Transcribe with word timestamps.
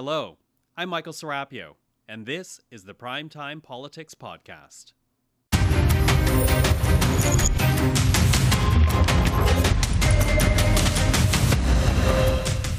Hello, 0.00 0.38
I'm 0.76 0.90
Michael 0.90 1.12
Serapio, 1.12 1.74
and 2.08 2.24
this 2.24 2.60
is 2.70 2.84
the 2.84 2.94
Primetime 2.94 3.60
Politics 3.60 4.14
Podcast. 4.14 4.92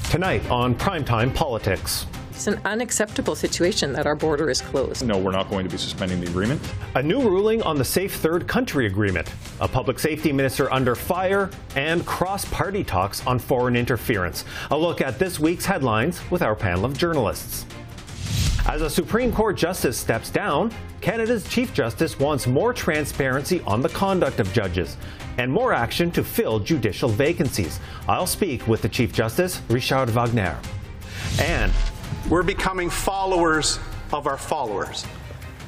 Tonight 0.09 0.49
on 0.49 0.73
Primetime 0.75 1.35
Politics. 1.35 2.05
It's 2.39 2.47
an 2.47 2.61
unacceptable 2.63 3.35
situation 3.35 3.91
that 3.91 4.07
our 4.07 4.15
border 4.15 4.49
is 4.49 4.61
closed. 4.61 5.05
No, 5.05 5.17
we're 5.17 5.33
not 5.33 5.49
going 5.49 5.65
to 5.65 5.69
be 5.69 5.77
suspending 5.77 6.21
the 6.21 6.27
agreement. 6.27 6.61
A 6.95 7.03
new 7.03 7.19
ruling 7.19 7.61
on 7.63 7.77
the 7.77 7.83
Safe 7.83 8.15
Third 8.15 8.47
Country 8.47 8.85
Agreement, 8.85 9.29
a 9.59 9.67
public 9.67 9.99
safety 9.99 10.31
minister 10.31 10.71
under 10.71 10.95
fire, 10.95 11.49
and 11.75 12.05
cross 12.05 12.45
party 12.45 12.81
talks 12.81 13.27
on 13.27 13.39
foreign 13.39 13.75
interference. 13.75 14.45
A 14.71 14.77
look 14.77 15.01
at 15.01 15.19
this 15.19 15.37
week's 15.37 15.65
headlines 15.65 16.21
with 16.31 16.41
our 16.41 16.55
panel 16.55 16.85
of 16.85 16.97
journalists. 16.97 17.65
As 18.69 18.83
a 18.83 18.89
Supreme 18.89 19.33
Court 19.33 19.57
justice 19.57 19.97
steps 19.97 20.29
down, 20.29 20.71
Canada's 21.01 21.45
Chief 21.49 21.73
Justice 21.73 22.19
wants 22.19 22.47
more 22.47 22.71
transparency 22.71 23.59
on 23.67 23.81
the 23.81 23.89
conduct 23.89 24.39
of 24.39 24.53
judges 24.53 24.95
and 25.39 25.51
more 25.51 25.73
action 25.73 26.09
to 26.11 26.23
fill 26.23 26.57
judicial 26.57 27.09
vacancies. 27.09 27.81
I'll 28.07 28.25
speak 28.25 28.65
with 28.65 28.81
the 28.81 28.87
Chief 28.87 29.11
Justice, 29.11 29.61
Richard 29.67 30.09
Wagner. 30.11 30.57
And 31.41 31.73
we're 32.29 32.43
becoming 32.43 32.91
followers 32.91 33.79
of 34.13 34.27
our 34.27 34.37
followers 34.37 35.03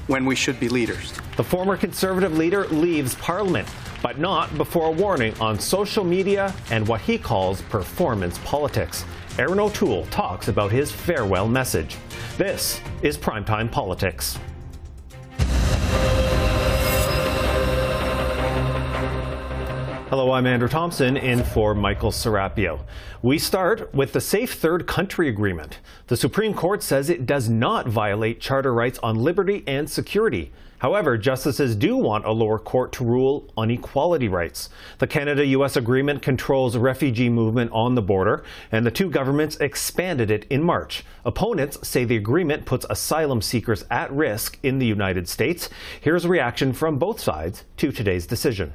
when 0.07 0.25
we 0.25 0.35
should 0.35 0.59
be 0.59 0.69
leaders. 0.69 1.13
The 1.35 1.43
former 1.43 1.75
Conservative 1.75 2.37
leader 2.37 2.67
leaves 2.67 3.15
Parliament, 3.15 3.67
but 4.03 4.19
not 4.19 4.55
before 4.57 4.87
a 4.87 4.91
warning 4.91 5.33
on 5.39 5.59
social 5.59 6.03
media 6.03 6.53
and 6.69 6.87
what 6.87 7.01
he 7.01 7.17
calls 7.17 7.61
performance 7.63 8.37
politics. 8.39 9.05
Erin 9.39 9.59
O'Toole 9.59 10.05
talks 10.07 10.49
about 10.49 10.71
his 10.71 10.91
farewell 10.91 11.47
message. 11.47 11.97
This 12.37 12.79
is 13.01 13.17
Primetime 13.17 13.71
Politics. 13.71 14.37
Hello, 20.11 20.33
I'm 20.33 20.45
Andrew 20.45 20.67
Thomson 20.67 21.15
in 21.15 21.41
for 21.41 21.73
Michael 21.73 22.11
Serapio. 22.11 22.81
We 23.21 23.37
start 23.37 23.95
with 23.95 24.11
the 24.11 24.19
Safe 24.19 24.55
Third 24.55 24.85
Country 24.85 25.29
Agreement. 25.29 25.79
The 26.07 26.17
Supreme 26.17 26.53
Court 26.53 26.83
says 26.83 27.09
it 27.09 27.25
does 27.25 27.47
not 27.47 27.87
violate 27.87 28.41
charter 28.41 28.73
rights 28.73 28.99
on 29.01 29.15
liberty 29.15 29.63
and 29.65 29.89
security. 29.89 30.51
However, 30.79 31.17
justices 31.17 31.77
do 31.77 31.95
want 31.95 32.25
a 32.25 32.33
lower 32.33 32.59
court 32.59 32.91
to 32.93 33.05
rule 33.05 33.49
on 33.55 33.71
equality 33.71 34.27
rights. 34.27 34.67
The 34.97 35.07
Canada 35.07 35.45
US 35.45 35.77
agreement 35.77 36.21
controls 36.21 36.75
refugee 36.75 37.29
movement 37.29 37.71
on 37.71 37.95
the 37.95 38.01
border, 38.01 38.43
and 38.69 38.85
the 38.85 38.91
two 38.91 39.09
governments 39.09 39.55
expanded 39.61 40.29
it 40.29 40.45
in 40.49 40.61
March. 40.61 41.05
Opponents 41.23 41.87
say 41.87 42.03
the 42.03 42.17
agreement 42.17 42.65
puts 42.65 42.85
asylum 42.89 43.41
seekers 43.41 43.85
at 43.89 44.11
risk 44.11 44.59
in 44.61 44.77
the 44.77 44.85
United 44.85 45.29
States. 45.29 45.69
Here's 46.01 46.25
a 46.25 46.27
reaction 46.27 46.73
from 46.73 46.99
both 46.99 47.21
sides 47.21 47.63
to 47.77 47.93
today's 47.93 48.27
decision. 48.27 48.73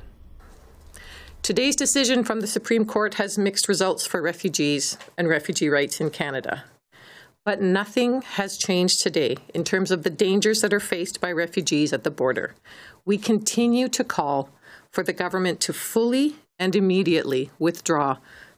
Today's 1.46 1.76
decision 1.76 2.24
from 2.24 2.40
the 2.40 2.48
Supreme 2.48 2.84
Court 2.84 3.14
has 3.14 3.38
mixed 3.38 3.68
results 3.68 4.04
for 4.04 4.20
refugees 4.20 4.98
and 5.16 5.28
refugee 5.28 5.68
rights 5.68 6.00
in 6.00 6.10
Canada. 6.10 6.64
But 7.44 7.62
nothing 7.62 8.22
has 8.22 8.58
changed 8.58 9.00
today 9.00 9.36
in 9.54 9.62
terms 9.62 9.92
of 9.92 10.02
the 10.02 10.10
dangers 10.10 10.60
that 10.62 10.74
are 10.74 10.80
faced 10.80 11.20
by 11.20 11.30
refugees 11.30 11.92
at 11.92 12.02
the 12.02 12.10
border. 12.10 12.56
We 13.04 13.16
continue 13.16 13.86
to 13.90 14.02
call 14.02 14.50
for 14.90 15.04
the 15.04 15.12
government 15.12 15.60
to 15.60 15.72
fully 15.72 16.34
and 16.58 16.74
immediately 16.74 17.52
withdraw 17.60 18.16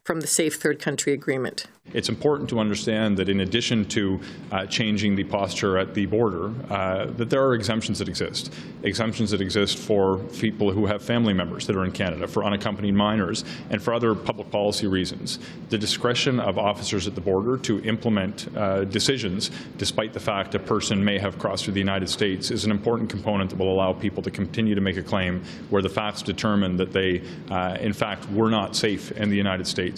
from 0.09 0.23
the 0.23 0.27
Safe 0.27 0.55
Third 0.55 0.78
Country 0.78 1.12
Agreement. 1.12 1.67
It's 1.95 2.11
important 2.11 2.51
to 2.51 2.61
understand 2.61 3.17
that 3.17 3.31
in 3.31 3.41
addition 3.41 3.87
to 3.87 4.20
uh, 4.53 4.67
changing 4.67 5.17
the 5.17 5.25
posture 5.25 5.78
at 5.78 5.95
the 5.95 6.05
border, 6.05 6.53
uh, 6.70 7.06
that 7.17 7.31
there 7.31 7.42
are 7.42 7.55
exemptions 7.55 7.98
that 7.98 8.09
exist. 8.09 8.53
Exemptions 8.83 9.31
that 9.31 9.41
exist 9.41 9.79
for 9.79 10.19
people 10.39 10.70
who 10.70 10.84
have 10.84 11.03
family 11.03 11.33
members 11.33 11.67
that 11.67 11.77
are 11.77 11.85
in 11.85 11.92
Canada, 11.92 12.27
for 12.27 12.45
unaccompanied 12.45 12.95
minors, 12.95 13.45
and 13.70 13.83
for 13.83 13.95
other 13.95 14.14
public 14.14 14.51
policy 14.51 14.86
reasons. 14.86 15.39
The 15.70 15.79
discretion 15.79 16.41
of 16.41 16.58
officers 16.58 17.07
at 17.07 17.14
the 17.14 17.23
border 17.23 17.57
to 17.58 17.83
implement 17.85 18.55
uh, 18.55 18.85
decisions, 18.85 19.51
despite 19.79 20.13
the 20.13 20.20
fact 20.20 20.55
a 20.55 20.58
person 20.58 21.02
may 21.02 21.18
have 21.18 21.39
crossed 21.39 21.64
through 21.64 21.74
the 21.74 21.80
United 21.80 22.11
States, 22.11 22.51
is 22.51 22.67
an 22.67 22.70
important 22.70 23.08
component 23.08 23.48
that 23.48 23.58
will 23.58 23.73
allow 23.73 23.95
people 23.95 24.23
to 24.23 24.30
continue 24.30 24.74
to 24.74 24.83
make 24.83 24.98
a 24.98 25.02
claim 25.02 25.42
where 25.70 25.80
the 25.80 25.89
facts 25.89 26.20
determine 26.20 26.77
that 26.77 26.92
they, 26.92 27.23
uh, 27.51 27.79
in 27.80 27.95
fact, 27.95 28.30
were 28.30 28.51
not 28.51 28.77
safe 28.77 29.11
in 29.13 29.30
the 29.30 29.36
United 29.36 29.67
States. 29.67 29.98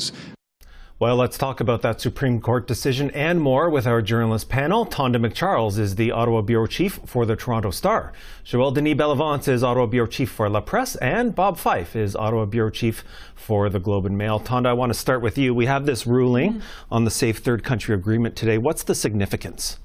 Well, 1.01 1.17
let's 1.17 1.39
talk 1.39 1.61
about 1.61 1.81
that 1.81 1.99
Supreme 1.99 2.43
Court 2.43 2.67
decision 2.67 3.11
and 3.13 3.41
more 3.41 3.71
with 3.71 3.87
our 3.87 4.03
journalist 4.03 4.51
panel. 4.51 4.85
Tonda 4.85 5.17
MacCharles 5.17 5.79
is 5.79 5.95
the 5.95 6.11
Ottawa 6.11 6.43
Bureau 6.43 6.67
Chief 6.67 7.01
for 7.07 7.25
the 7.25 7.37
Toronto 7.37 7.71
Star. 7.71 8.13
Joël-Denis 8.45 8.97
Bellavance 8.97 9.49
is 9.49 9.65
Ottawa 9.65 9.87
Bureau 9.87 10.07
Chief 10.07 10.31
for 10.31 10.51
La 10.51 10.61
Presse, 10.61 10.97
and 10.97 11.35
Bob 11.35 11.57
Fife 11.57 11.97
is 11.97 12.15
Ottawa 12.15 12.45
Bureau 12.45 12.69
Chief 12.69 13.03
for 13.35 13.71
the 13.71 13.81
Globe 13.81 14.05
and 14.05 14.19
Mail. 14.19 14.39
Tonda, 14.39 14.67
I 14.67 14.73
want 14.75 14.93
to 14.93 14.99
start 14.99 15.23
with 15.23 15.39
you. 15.39 15.55
We 15.55 15.65
have 15.65 15.87
this 15.87 16.07
ruling 16.07 16.57
mm. 16.57 16.63
on 16.91 17.05
the 17.05 17.11
Safe 17.11 17.39
Third 17.39 17.65
Country 17.65 17.95
Agreement 17.95 18.37
today. 18.37 18.59
What's 18.59 18.83
the 18.83 18.95
significance? 18.95 19.79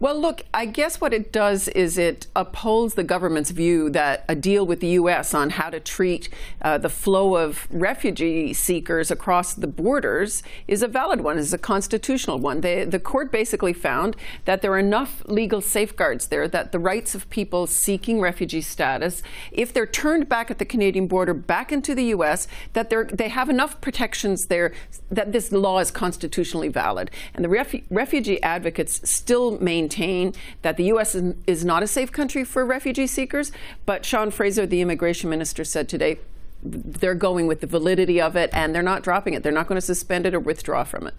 Well, 0.00 0.18
look, 0.18 0.46
I 0.54 0.64
guess 0.64 0.98
what 0.98 1.12
it 1.12 1.30
does 1.30 1.68
is 1.68 1.98
it 1.98 2.26
upholds 2.34 2.94
the 2.94 3.04
government's 3.04 3.50
view 3.50 3.90
that 3.90 4.24
a 4.30 4.34
deal 4.34 4.64
with 4.64 4.80
the 4.80 4.86
U.S. 5.00 5.34
on 5.34 5.50
how 5.50 5.68
to 5.68 5.78
treat 5.78 6.30
uh, 6.62 6.78
the 6.78 6.88
flow 6.88 7.36
of 7.36 7.68
refugee 7.70 8.54
seekers 8.54 9.10
across 9.10 9.52
the 9.52 9.66
borders 9.66 10.42
is 10.66 10.82
a 10.82 10.88
valid 10.88 11.20
one, 11.20 11.36
is 11.36 11.52
a 11.52 11.58
constitutional 11.58 12.38
one. 12.38 12.62
The 12.62 12.98
court 13.04 13.30
basically 13.30 13.74
found 13.74 14.16
that 14.46 14.62
there 14.62 14.72
are 14.72 14.78
enough 14.78 15.22
legal 15.26 15.60
safeguards 15.60 16.28
there 16.28 16.48
that 16.48 16.72
the 16.72 16.78
rights 16.78 17.14
of 17.14 17.28
people 17.28 17.66
seeking 17.66 18.22
refugee 18.22 18.62
status, 18.62 19.22
if 19.52 19.70
they're 19.70 19.84
turned 19.84 20.30
back 20.30 20.50
at 20.50 20.58
the 20.58 20.64
Canadian 20.64 21.08
border 21.08 21.34
back 21.34 21.72
into 21.72 21.94
the 21.94 22.04
U.S., 22.04 22.48
that 22.72 22.88
they 22.88 23.28
have 23.28 23.50
enough 23.50 23.78
protections 23.82 24.46
there 24.46 24.72
that 25.10 25.32
this 25.32 25.52
law 25.52 25.78
is 25.78 25.90
constitutionally 25.90 26.68
valid. 26.68 27.10
And 27.34 27.44
the 27.44 27.50
refu- 27.50 27.84
refugee 27.90 28.42
advocates 28.42 29.06
still 29.06 29.58
maintain 29.58 29.89
maintain 29.90 30.32
that 30.62 30.76
the 30.76 30.84
U.S. 30.84 31.14
is, 31.14 31.34
is 31.46 31.64
not 31.64 31.82
a 31.82 31.86
safe 31.86 32.12
country 32.12 32.44
for 32.44 32.64
refugee 32.64 33.06
seekers. 33.06 33.52
But 33.86 34.04
Sean 34.04 34.30
Fraser, 34.30 34.66
the 34.66 34.80
immigration 34.80 35.28
minister, 35.30 35.64
said 35.64 35.88
today 35.88 36.18
they're 36.62 37.14
going 37.14 37.46
with 37.46 37.62
the 37.62 37.66
validity 37.66 38.20
of 38.20 38.36
it 38.36 38.50
and 38.52 38.74
they're 38.74 38.82
not 38.82 39.02
dropping 39.02 39.34
it. 39.34 39.42
They're 39.42 39.52
not 39.52 39.66
going 39.66 39.80
to 39.80 39.86
suspend 39.86 40.26
it 40.26 40.34
or 40.34 40.40
withdraw 40.40 40.84
from 40.84 41.06
it. 41.06 41.14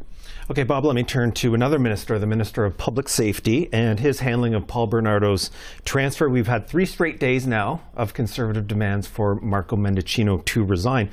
Okay, 0.49 0.63
Bob, 0.63 0.85
let 0.85 0.95
me 0.95 1.03
turn 1.03 1.31
to 1.33 1.53
another 1.53 1.79
minister, 1.79 2.19
the 2.19 2.27
Minister 2.27 2.65
of 2.65 2.77
Public 2.77 3.07
Safety, 3.09 3.69
and 3.71 3.99
his 3.99 4.19
handling 4.19 4.53
of 4.53 4.67
Paul 4.67 4.87
Bernardo's 4.87 5.49
transfer. 5.85 6.29
We've 6.29 6.47
had 6.47 6.67
three 6.67 6.85
straight 6.85 7.19
days 7.19 7.47
now 7.47 7.81
of 7.95 8.13
conservative 8.13 8.67
demands 8.67 9.07
for 9.07 9.35
Marco 9.35 9.75
Mendicino 9.75 10.43
to 10.45 10.63
resign. 10.63 11.09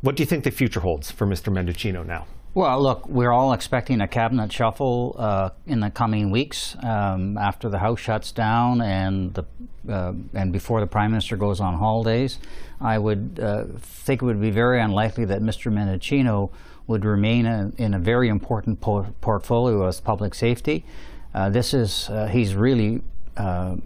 What 0.00 0.16
do 0.16 0.22
you 0.22 0.26
think 0.26 0.44
the 0.44 0.50
future 0.50 0.80
holds 0.80 1.10
for 1.10 1.26
Mr. 1.26 1.52
Mendicino 1.52 2.04
now? 2.04 2.26
Well, 2.54 2.82
look, 2.82 3.06
we're 3.08 3.30
all 3.30 3.52
expecting 3.52 4.00
a 4.00 4.08
cabinet 4.08 4.50
shuffle 4.50 5.14
uh, 5.18 5.50
in 5.66 5.80
the 5.80 5.90
coming 5.90 6.30
weeks 6.30 6.76
um, 6.82 7.36
after 7.36 7.68
the 7.68 7.78
House 7.78 8.00
shuts 8.00 8.32
down 8.32 8.80
and 8.80 9.34
the 9.34 9.44
uh, 9.88 10.12
and 10.34 10.52
before 10.52 10.80
the 10.80 10.86
Prime 10.86 11.10
Minister 11.10 11.36
goes 11.36 11.60
on 11.60 11.74
holidays. 11.74 12.38
I 12.80 12.98
would 12.98 13.38
uh, 13.42 13.64
think 13.78 14.22
it 14.22 14.24
would 14.24 14.40
be 14.40 14.50
very 14.50 14.80
unlikely 14.80 15.24
that 15.26 15.40
Mr. 15.40 15.72
Mendicino 15.72 16.50
would 16.86 17.04
remain 17.04 17.46
a, 17.46 17.70
in 17.76 17.94
a 17.94 17.98
very 17.98 18.28
important 18.28 18.80
por- 18.80 19.12
portfolio 19.20 19.86
as 19.86 20.00
public 20.00 20.34
safety. 20.34 20.84
Uh, 21.34 21.50
this 21.50 21.74
is 21.74 22.08
uh, 22.08 22.26
he's 22.26 22.54
really 22.54 23.02
uh, 23.36 23.76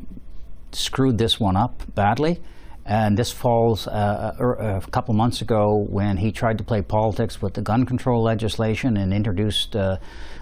screwed 0.70 1.18
this 1.18 1.38
one 1.38 1.56
up 1.56 1.82
badly. 1.94 2.40
And 2.84 3.16
this 3.16 3.30
falls 3.30 3.86
uh, 3.86 3.90
uh 3.90 4.42
er, 4.42 4.80
a 4.84 4.90
couple 4.90 5.14
months 5.14 5.40
ago 5.40 5.86
when 5.88 6.16
he 6.16 6.32
tried 6.32 6.58
to 6.58 6.64
play 6.64 6.82
politics 6.82 7.40
with 7.40 7.54
the 7.54 7.62
gun 7.62 7.86
control 7.86 8.22
legislation 8.22 8.96
and 8.96 9.12
introduced 9.12 9.76
uh, 9.76 9.98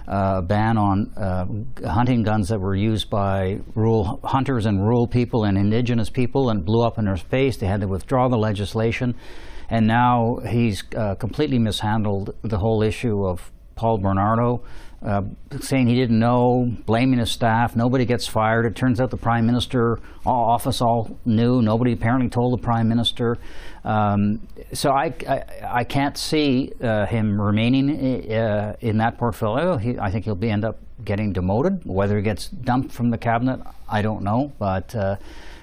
a 0.07 0.41
ban 0.41 0.77
on 0.77 1.13
uh, 1.15 1.45
hunting 1.87 2.23
guns 2.23 2.49
that 2.49 2.59
were 2.59 2.75
used 2.75 3.09
by 3.09 3.59
rural 3.75 4.19
hunters 4.23 4.65
and 4.65 4.81
rural 4.81 5.07
people 5.07 5.43
and 5.43 5.57
indigenous 5.57 6.09
people 6.09 6.49
and 6.49 6.65
blew 6.65 6.81
up 6.81 6.97
in 6.97 7.05
their 7.05 7.17
face. 7.17 7.57
They 7.57 7.67
had 7.67 7.81
to 7.81 7.87
withdraw 7.87 8.27
the 8.27 8.37
legislation. 8.37 9.15
And 9.69 9.87
now 9.87 10.39
he's 10.45 10.83
uh, 10.97 11.15
completely 11.15 11.59
mishandled 11.59 12.35
the 12.41 12.57
whole 12.57 12.81
issue 12.81 13.25
of 13.25 13.51
Paul 13.75 13.99
Bernardo 13.99 14.63
uh, 15.03 15.23
saying 15.59 15.87
he 15.87 15.95
didn't 15.95 16.19
know, 16.19 16.71
blaming 16.85 17.19
his 17.19 17.31
staff. 17.31 17.75
Nobody 17.75 18.05
gets 18.05 18.27
fired. 18.27 18.65
It 18.65 18.75
turns 18.75 19.01
out 19.01 19.09
the 19.09 19.17
prime 19.17 19.45
minister 19.45 19.99
office 20.25 20.81
all 20.81 21.17
knew. 21.25 21.61
Nobody 21.61 21.93
apparently 21.93 22.29
told 22.29 22.59
the 22.59 22.63
prime 22.63 22.87
minister. 22.87 23.37
Um, 23.83 24.47
so 24.73 24.91
I, 24.91 25.13
I, 25.27 25.43
I, 25.63 25.83
can't 25.85 26.15
see 26.15 26.71
uh, 26.83 27.07
him 27.07 27.41
remaining 27.41 28.31
uh, 28.31 28.75
in 28.79 28.97
that 28.97 29.17
portfolio. 29.17 29.77
He, 29.77 29.97
I 29.97 30.11
think 30.11 30.25
he'll 30.25 30.35
be 30.35 30.51
end 30.51 30.63
up 30.63 30.77
getting 31.03 31.33
demoted. 31.33 31.81
Whether 31.83 32.17
he 32.17 32.21
gets 32.21 32.47
dumped 32.47 32.91
from 32.91 33.09
the 33.09 33.17
cabinet, 33.17 33.59
I 33.89 34.03
don't 34.03 34.21
know. 34.21 34.53
But 34.59 34.93
uh, 34.93 35.15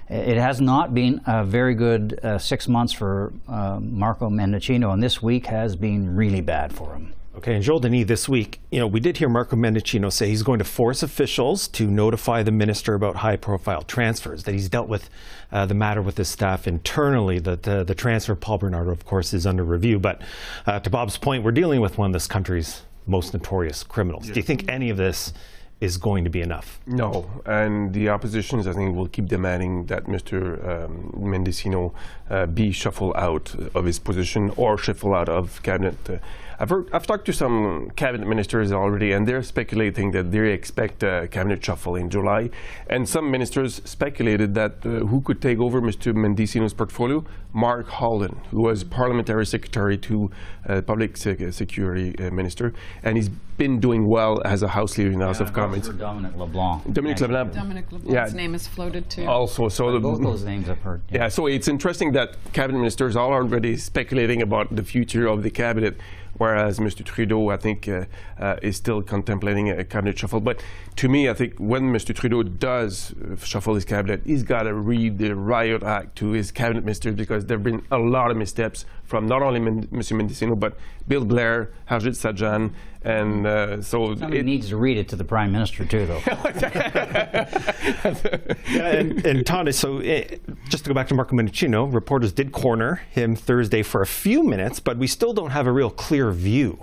it 0.09 0.37
has 0.37 0.61
not 0.61 0.95
been 0.95 1.21
a 1.27 1.45
very 1.45 1.77
good 1.77 2.19
uh, 2.25 2.39
six 2.39 2.67
months 2.67 2.93
for 2.93 3.33
uh, 3.47 3.79
Marco 3.81 4.29
Mendicino, 4.29 4.93
and 4.93 5.01
this 5.01 5.23
week 5.23 5.47
has 5.47 5.77
been 5.77 6.17
really 6.17 6.41
bad 6.41 6.73
for 6.73 6.95
him. 6.95 7.13
Okay, 7.39 7.55
and 7.55 7.65
Joël-Denis 7.65 8.09
this 8.09 8.29
week, 8.29 8.59
you 8.73 8.81
know, 8.81 8.89
we 8.89 8.99
did 8.99 9.19
hear 9.19 9.29
Marco 9.29 9.55
Mendicino 9.55 10.11
say 10.11 10.29
he's 10.29 10.43
going 10.43 10.59
to 10.59 10.65
force 10.65 11.05
officials 11.05 11.69
to 11.69 11.87
notify 11.87 12.43
the 12.43 12.51
minister 12.51 12.95
about 12.95 13.15
high-profile 13.15 13.83
transfers, 13.83 14.43
that 14.43 14.55
he's 14.55 14.69
dealt 14.69 14.89
with 14.89 15.09
uh, 15.53 15.65
the 15.65 15.73
matter 15.73 16.03
with 16.03 16.17
his 16.17 16.27
staff 16.27 16.67
internally, 16.67 17.39
that 17.39 17.63
the, 17.63 17.85
the 17.85 17.95
transfer 17.95 18.33
of 18.33 18.41
Paul 18.41 18.59
Bernardo, 18.59 18.91
of 18.91 19.05
course, 19.05 19.33
is 19.33 19.47
under 19.47 19.63
review. 19.63 20.01
But 20.01 20.21
uh, 20.67 20.81
to 20.81 20.91
Bob's 20.91 21.17
point, 21.17 21.45
we're 21.45 21.53
dealing 21.53 21.81
with 21.81 21.97
one 21.97 22.11
of 22.11 22.13
this 22.13 22.27
country's 22.27 22.83
most 23.07 23.33
notorious 23.33 23.85
criminals. 23.85 24.27
Do 24.27 24.33
you 24.33 24.43
think 24.43 24.69
any 24.69 24.91
of 24.91 24.97
this 24.97 25.33
is 25.81 25.97
going 25.97 26.25
to 26.25 26.31
be 26.31 26.41
enough? 26.41 26.81
No, 26.89 27.31
and 27.47 27.95
the 27.95 28.09
oppositions, 28.09 28.67
I 28.67 28.73
think, 28.73 28.97
will 28.97 29.07
keep 29.07 29.27
demanding 29.27 29.87
that 29.87 30.07
Mr. 30.07 30.59
Um, 30.69 31.13
Mendicino 31.17 31.95
uh, 32.29 32.47
be 32.47 32.73
shuffled 32.73 33.15
out 33.15 33.55
of 33.77 33.85
his 33.85 34.01
position 34.01 34.53
or 34.57 34.77
shuffled 34.77 35.15
out 35.15 35.29
of 35.29 35.63
cabinet. 35.63 35.95
Uh, 36.11 36.19
I've, 36.61 36.71
heard, 36.71 36.89
I've 36.93 37.07
talked 37.07 37.25
to 37.27 37.33
some 37.33 37.91
cabinet 37.95 38.27
ministers 38.27 38.73
already, 38.73 39.13
and 39.13 39.29
they're 39.29 39.43
speculating 39.45 40.11
that 40.11 40.33
they 40.33 40.53
expect 40.53 41.05
a 41.05 41.29
cabinet 41.31 41.65
shuffle 41.65 41.95
in 41.95 42.11
July. 42.11 42.51
And 42.91 43.09
some 43.09 43.31
ministers 43.31 43.81
speculated 43.85 44.55
that 44.55 44.85
uh, 44.85 45.07
who 45.07 45.21
could 45.21 45.41
take 45.41 45.61
over 45.61 45.81
Mr. 45.81 46.13
Mendicino's 46.13 46.75
portfolio? 46.75 47.25
Mark 47.55 47.89
Holland, 47.89 48.37
who 48.51 48.63
was 48.63 48.85
parliamentary 48.85 49.47
secretary 49.47 49.97
to 49.99 50.31
uh, 50.69 50.83
public 50.83 51.17
sec- 51.17 51.53
security 51.53 52.15
uh, 52.19 52.31
minister, 52.31 52.75
and 53.03 53.17
he's 53.17 53.31
been 53.57 53.81
doing 53.81 54.07
well 54.09 54.41
as 54.45 54.63
a 54.63 54.69
House 54.69 54.99
leader 54.99 55.11
in 55.11 55.19
the 55.19 55.25
House 55.27 55.41
of 55.41 55.53
Commons. 55.53 55.89
Dominic 55.89 56.37
LeBlanc. 56.37 56.93
Dominic 56.93 57.19
Thank. 57.19 57.31
LeBlanc. 57.33 57.55
Dominic 57.55 57.91
LeBlanc's 57.91 58.33
Yeah. 58.33 58.37
name 58.37 58.55
is 58.55 58.67
floated 58.69 59.09
too. 59.09 59.27
Also, 59.27 59.69
so 59.69 59.91
the, 59.91 59.99
Both 59.99 60.23
those 60.23 60.45
names 60.45 60.69
I've 60.69 60.83
heard. 60.83 61.03
yeah, 61.11 61.29
so 61.29 61.47
it's 61.47 61.69
interesting 61.69 62.13
that 62.13 62.37
cabinet 62.53 62.79
ministers 62.79 63.17
are 63.17 63.33
already 63.33 63.77
speculating 63.77 64.43
about 64.43 64.75
the 64.77 64.83
future 64.85 65.27
of 65.27 65.43
the 65.43 65.51
cabinet, 65.51 65.97
whereas 66.37 66.79
Mr. 66.79 67.05
Trudeau, 67.05 67.51
I 67.51 67.57
think, 67.57 67.89
uh, 67.89 68.05
uh, 68.39 68.57
is 68.63 68.77
still 68.77 69.03
contemplating 69.03 69.71
a 69.71 69.85
cabinet 69.85 70.19
shuffle. 70.19 70.41
But 70.41 70.63
to 70.97 71.09
me, 71.09 71.29
I 71.29 71.35
think 71.35 71.55
when 71.59 71.93
Mr. 71.93 72.15
Trudeau 72.15 72.43
does 72.43 73.13
uh, 73.15 73.37
shuffle 73.37 73.75
his 73.75 73.85
cabinet, 73.85 74.23
he's 74.25 74.43
got 74.43 74.63
to 74.63 74.75
read 74.75 75.19
the 75.19 75.35
riot 75.35 75.83
act 75.83 76.17
to 76.17 76.31
his 76.31 76.51
cabinet 76.51 76.85
ministers 76.85 77.15
because 77.15 77.47
there 77.47 77.57
have 77.57 77.65
been 77.65 77.85
a 77.91 77.99
lot 77.99 78.31
of 78.31 78.37
missteps 78.37 78.85
from 79.09 79.27
not 79.27 79.43
only 79.43 79.59
Men- 79.59 79.87
Mr. 79.89 80.13
Mendicino, 80.17 80.59
but 80.59 80.77
Bill 81.09 81.25
Blair, 81.25 81.73
Harjit 81.91 82.15
Sajjan, 82.15 82.71
and 83.03 83.47
uh, 83.47 83.81
so 83.83 84.15
Somebody 84.15 84.39
it- 84.41 84.45
needs 84.45 84.69
to 84.69 84.77
read 84.77 84.99
it 84.99 85.09
to 85.09 85.17
the 85.17 85.25
Prime 85.25 85.51
Minister, 85.51 85.85
too, 85.87 86.07
though. 86.07 86.21
and, 88.69 89.25
and 89.27 89.47
Todd, 89.47 89.73
so 89.75 89.99
eh, 89.99 90.37
just 90.69 90.85
to 90.85 90.91
go 90.91 90.95
back 90.95 91.09
to 91.09 91.15
Marco 91.15 91.35
Mendicino, 91.35 91.93
reporters 91.93 92.33
did 92.33 92.53
corner 92.53 93.03
him 93.11 93.35
Thursday 93.35 93.83
for 93.83 94.03
a 94.03 94.07
few 94.07 94.43
minutes, 94.43 94.81
but 94.81 94.99
we 94.99 95.07
still 95.07 95.33
don't 95.33 95.51
have 95.51 95.67
a 95.67 95.73
real 95.73 95.91
clear 95.91 96.31
view 96.31 96.79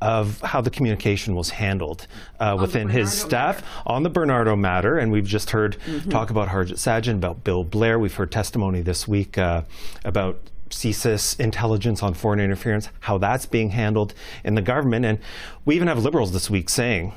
of 0.00 0.40
how 0.42 0.60
the 0.60 0.70
communication 0.70 1.34
was 1.34 1.50
handled 1.50 2.06
uh, 2.38 2.56
within 2.60 2.88
his 2.88 3.08
Bernardo 3.10 3.28
staff 3.60 3.64
on 3.86 4.02
the 4.02 4.10
Bernardo 4.10 4.54
matter. 4.54 4.98
And 4.98 5.10
we've 5.10 5.26
just 5.26 5.50
heard 5.50 5.76
Mm-hmm. 5.86 6.10
talk 6.10 6.30
about 6.30 6.48
Harjit 6.48 6.74
Sajjan, 6.74 7.14
about 7.14 7.42
Bill 7.44 7.64
Blair. 7.64 7.98
We've 7.98 8.14
heard 8.14 8.30
testimony 8.30 8.82
this 8.82 9.08
week 9.08 9.38
uh, 9.38 9.62
about 10.04 10.38
CSIS 10.74 11.38
intelligence 11.40 12.02
on 12.02 12.14
foreign 12.14 12.40
interference, 12.40 12.88
how 13.00 13.18
that's 13.18 13.46
being 13.46 13.70
handled 13.70 14.14
in 14.44 14.54
the 14.54 14.62
government. 14.62 15.04
And 15.04 15.18
we 15.64 15.76
even 15.76 15.88
have 15.88 16.02
liberals 16.02 16.32
this 16.32 16.50
week 16.50 16.68
saying, 16.68 17.12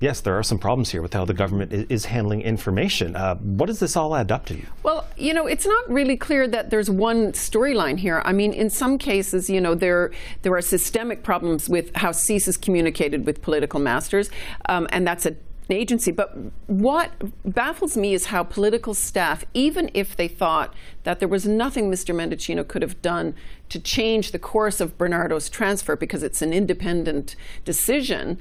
yes, 0.00 0.20
there 0.20 0.38
are 0.38 0.42
some 0.42 0.58
problems 0.58 0.90
here 0.90 1.02
with 1.02 1.14
how 1.14 1.24
the 1.24 1.34
government 1.34 1.72
is, 1.72 2.06
handling 2.06 2.42
information. 2.42 3.16
Uh, 3.16 3.34
what 3.36 3.66
does 3.66 3.80
this 3.80 3.96
all 3.96 4.14
add 4.14 4.30
up 4.30 4.46
to? 4.46 4.54
You? 4.54 4.66
Well, 4.82 5.06
you 5.16 5.32
know, 5.32 5.46
it's 5.46 5.66
not 5.66 5.90
really 5.90 6.16
clear 6.16 6.46
that 6.48 6.70
there's 6.70 6.90
one 6.90 7.32
storyline 7.32 7.98
here. 7.98 8.22
I 8.24 8.32
mean, 8.32 8.52
in 8.52 8.70
some 8.70 8.98
cases, 8.98 9.48
you 9.48 9.60
know, 9.60 9.74
there 9.74 10.10
there 10.42 10.54
are 10.54 10.62
systemic 10.62 11.22
problems 11.22 11.68
with 11.68 11.94
how 11.96 12.10
CSIS 12.10 12.60
communicated 12.60 13.26
with 13.26 13.42
political 13.42 13.80
masters, 13.80 14.30
um, 14.68 14.86
and 14.90 15.06
that's 15.06 15.26
a 15.26 15.36
an 15.68 15.76
agency. 15.76 16.10
But 16.12 16.36
what 16.66 17.12
baffles 17.44 17.96
me 17.96 18.14
is 18.14 18.26
how 18.26 18.44
political 18.44 18.94
staff, 18.94 19.44
even 19.54 19.90
if 19.94 20.16
they 20.16 20.28
thought 20.28 20.74
that 21.04 21.18
there 21.18 21.28
was 21.28 21.46
nothing 21.46 21.90
Mr. 21.90 22.14
Mendicino 22.14 22.66
could 22.66 22.82
have 22.82 23.00
done 23.02 23.34
to 23.68 23.80
change 23.80 24.30
the 24.30 24.38
course 24.38 24.80
of 24.80 24.96
Bernardo's 24.96 25.48
transfer 25.48 25.96
because 25.96 26.22
it's 26.22 26.42
an 26.42 26.52
independent 26.52 27.34
decision, 27.64 28.38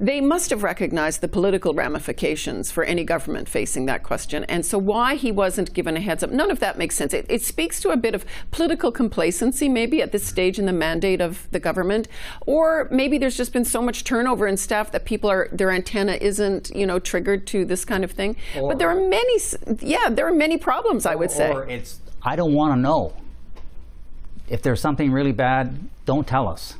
they 0.00 0.20
must 0.20 0.50
have 0.50 0.62
recognized 0.62 1.20
the 1.20 1.26
political 1.28 1.74
ramifications 1.74 2.70
for 2.70 2.84
any 2.84 3.02
government 3.02 3.48
facing 3.48 3.86
that 3.86 4.04
question. 4.04 4.44
And 4.44 4.64
so, 4.64 4.78
why 4.78 5.16
he 5.16 5.32
wasn't 5.32 5.74
given 5.74 5.96
a 5.96 6.00
heads 6.00 6.22
up, 6.22 6.30
none 6.30 6.52
of 6.52 6.60
that 6.60 6.78
makes 6.78 6.94
sense. 6.94 7.12
It, 7.12 7.26
it 7.28 7.42
speaks 7.42 7.80
to 7.80 7.90
a 7.90 7.96
bit 7.96 8.14
of 8.14 8.24
political 8.52 8.92
complacency, 8.92 9.68
maybe 9.68 10.00
at 10.00 10.12
this 10.12 10.24
stage 10.24 10.58
in 10.58 10.66
the 10.66 10.72
mandate 10.72 11.20
of 11.20 11.48
the 11.50 11.58
government, 11.58 12.06
or 12.46 12.88
maybe 12.92 13.18
there's 13.18 13.36
just 13.36 13.52
been 13.52 13.64
so 13.64 13.82
much 13.82 14.04
turnover 14.04 14.46
in 14.46 14.56
staff 14.56 14.92
that 14.92 15.04
people 15.04 15.28
are 15.28 15.48
their 15.50 15.72
antenna 15.72 16.12
isn't, 16.20 16.70
you 16.70 16.86
know, 16.86 17.00
triggered 17.00 17.46
to 17.48 17.64
this 17.64 17.84
kind 17.84 18.04
of 18.04 18.12
thing. 18.12 18.36
but 18.54 18.78
there 18.78 18.88
are 18.88 19.08
many, 19.08 19.40
yeah, 19.80 20.08
there 20.08 20.26
are 20.26 20.32
many 20.32 20.56
problems. 20.56 21.06
I 21.06 21.16
would 21.16 21.30
say. 21.30 21.50
Or 21.50 21.64
it's, 21.64 22.00
I 22.22 22.36
don't 22.36 22.54
want 22.54 22.74
to 22.74 22.80
know. 22.80 23.14
If 24.48 24.62
there's 24.62 24.80
something 24.80 25.12
really 25.12 25.32
bad, 25.32 25.78
don't 26.04 26.26
tell 26.26 26.48
us. 26.48 26.74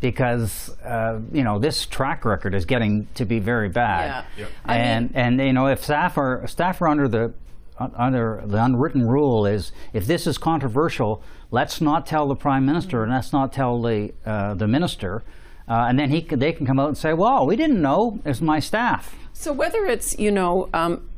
Because, 0.00 0.70
uh, 0.84 1.20
you 1.32 1.42
know, 1.42 1.58
this 1.58 1.84
track 1.86 2.24
record 2.24 2.54
is 2.54 2.64
getting 2.64 3.08
to 3.14 3.24
be 3.24 3.40
very 3.40 3.68
bad. 3.68 4.26
Yeah. 4.36 4.42
Yep. 4.42 4.50
I 4.64 4.76
And, 4.76 5.10
and, 5.14 5.40
you 5.40 5.52
know, 5.52 5.66
if 5.66 5.82
staff 5.82 6.16
are, 6.16 6.46
staff 6.46 6.80
are 6.80 6.88
under 6.88 7.08
the, 7.08 7.32
uh, 7.78 7.88
under 7.96 8.42
the 8.46 8.62
unwritten 8.62 9.08
rule 9.08 9.44
is 9.44 9.72
if 9.92 10.06
this 10.06 10.26
is 10.26 10.38
controversial, 10.38 11.22
let's 11.50 11.80
not 11.80 12.06
tell 12.06 12.28
the 12.28 12.36
prime 12.36 12.64
minister 12.64 13.02
and 13.02 13.12
let's 13.12 13.32
not 13.32 13.52
tell 13.52 13.82
the, 13.82 14.12
uh, 14.24 14.54
the 14.54 14.68
minister. 14.68 15.24
Uh, 15.66 15.86
and 15.88 15.98
then 15.98 16.10
he, 16.10 16.20
they 16.20 16.52
can 16.52 16.64
come 16.64 16.78
out 16.78 16.88
and 16.88 16.96
say, 16.96 17.12
well, 17.12 17.44
we 17.44 17.56
didn't 17.56 17.82
know. 17.82 18.20
It's 18.24 18.40
my 18.40 18.60
staff. 18.60 19.16
So 19.32 19.52
whether 19.52 19.84
it's 19.86 20.18
you 20.18 20.30
know, 20.30 20.68
um, 20.74 21.08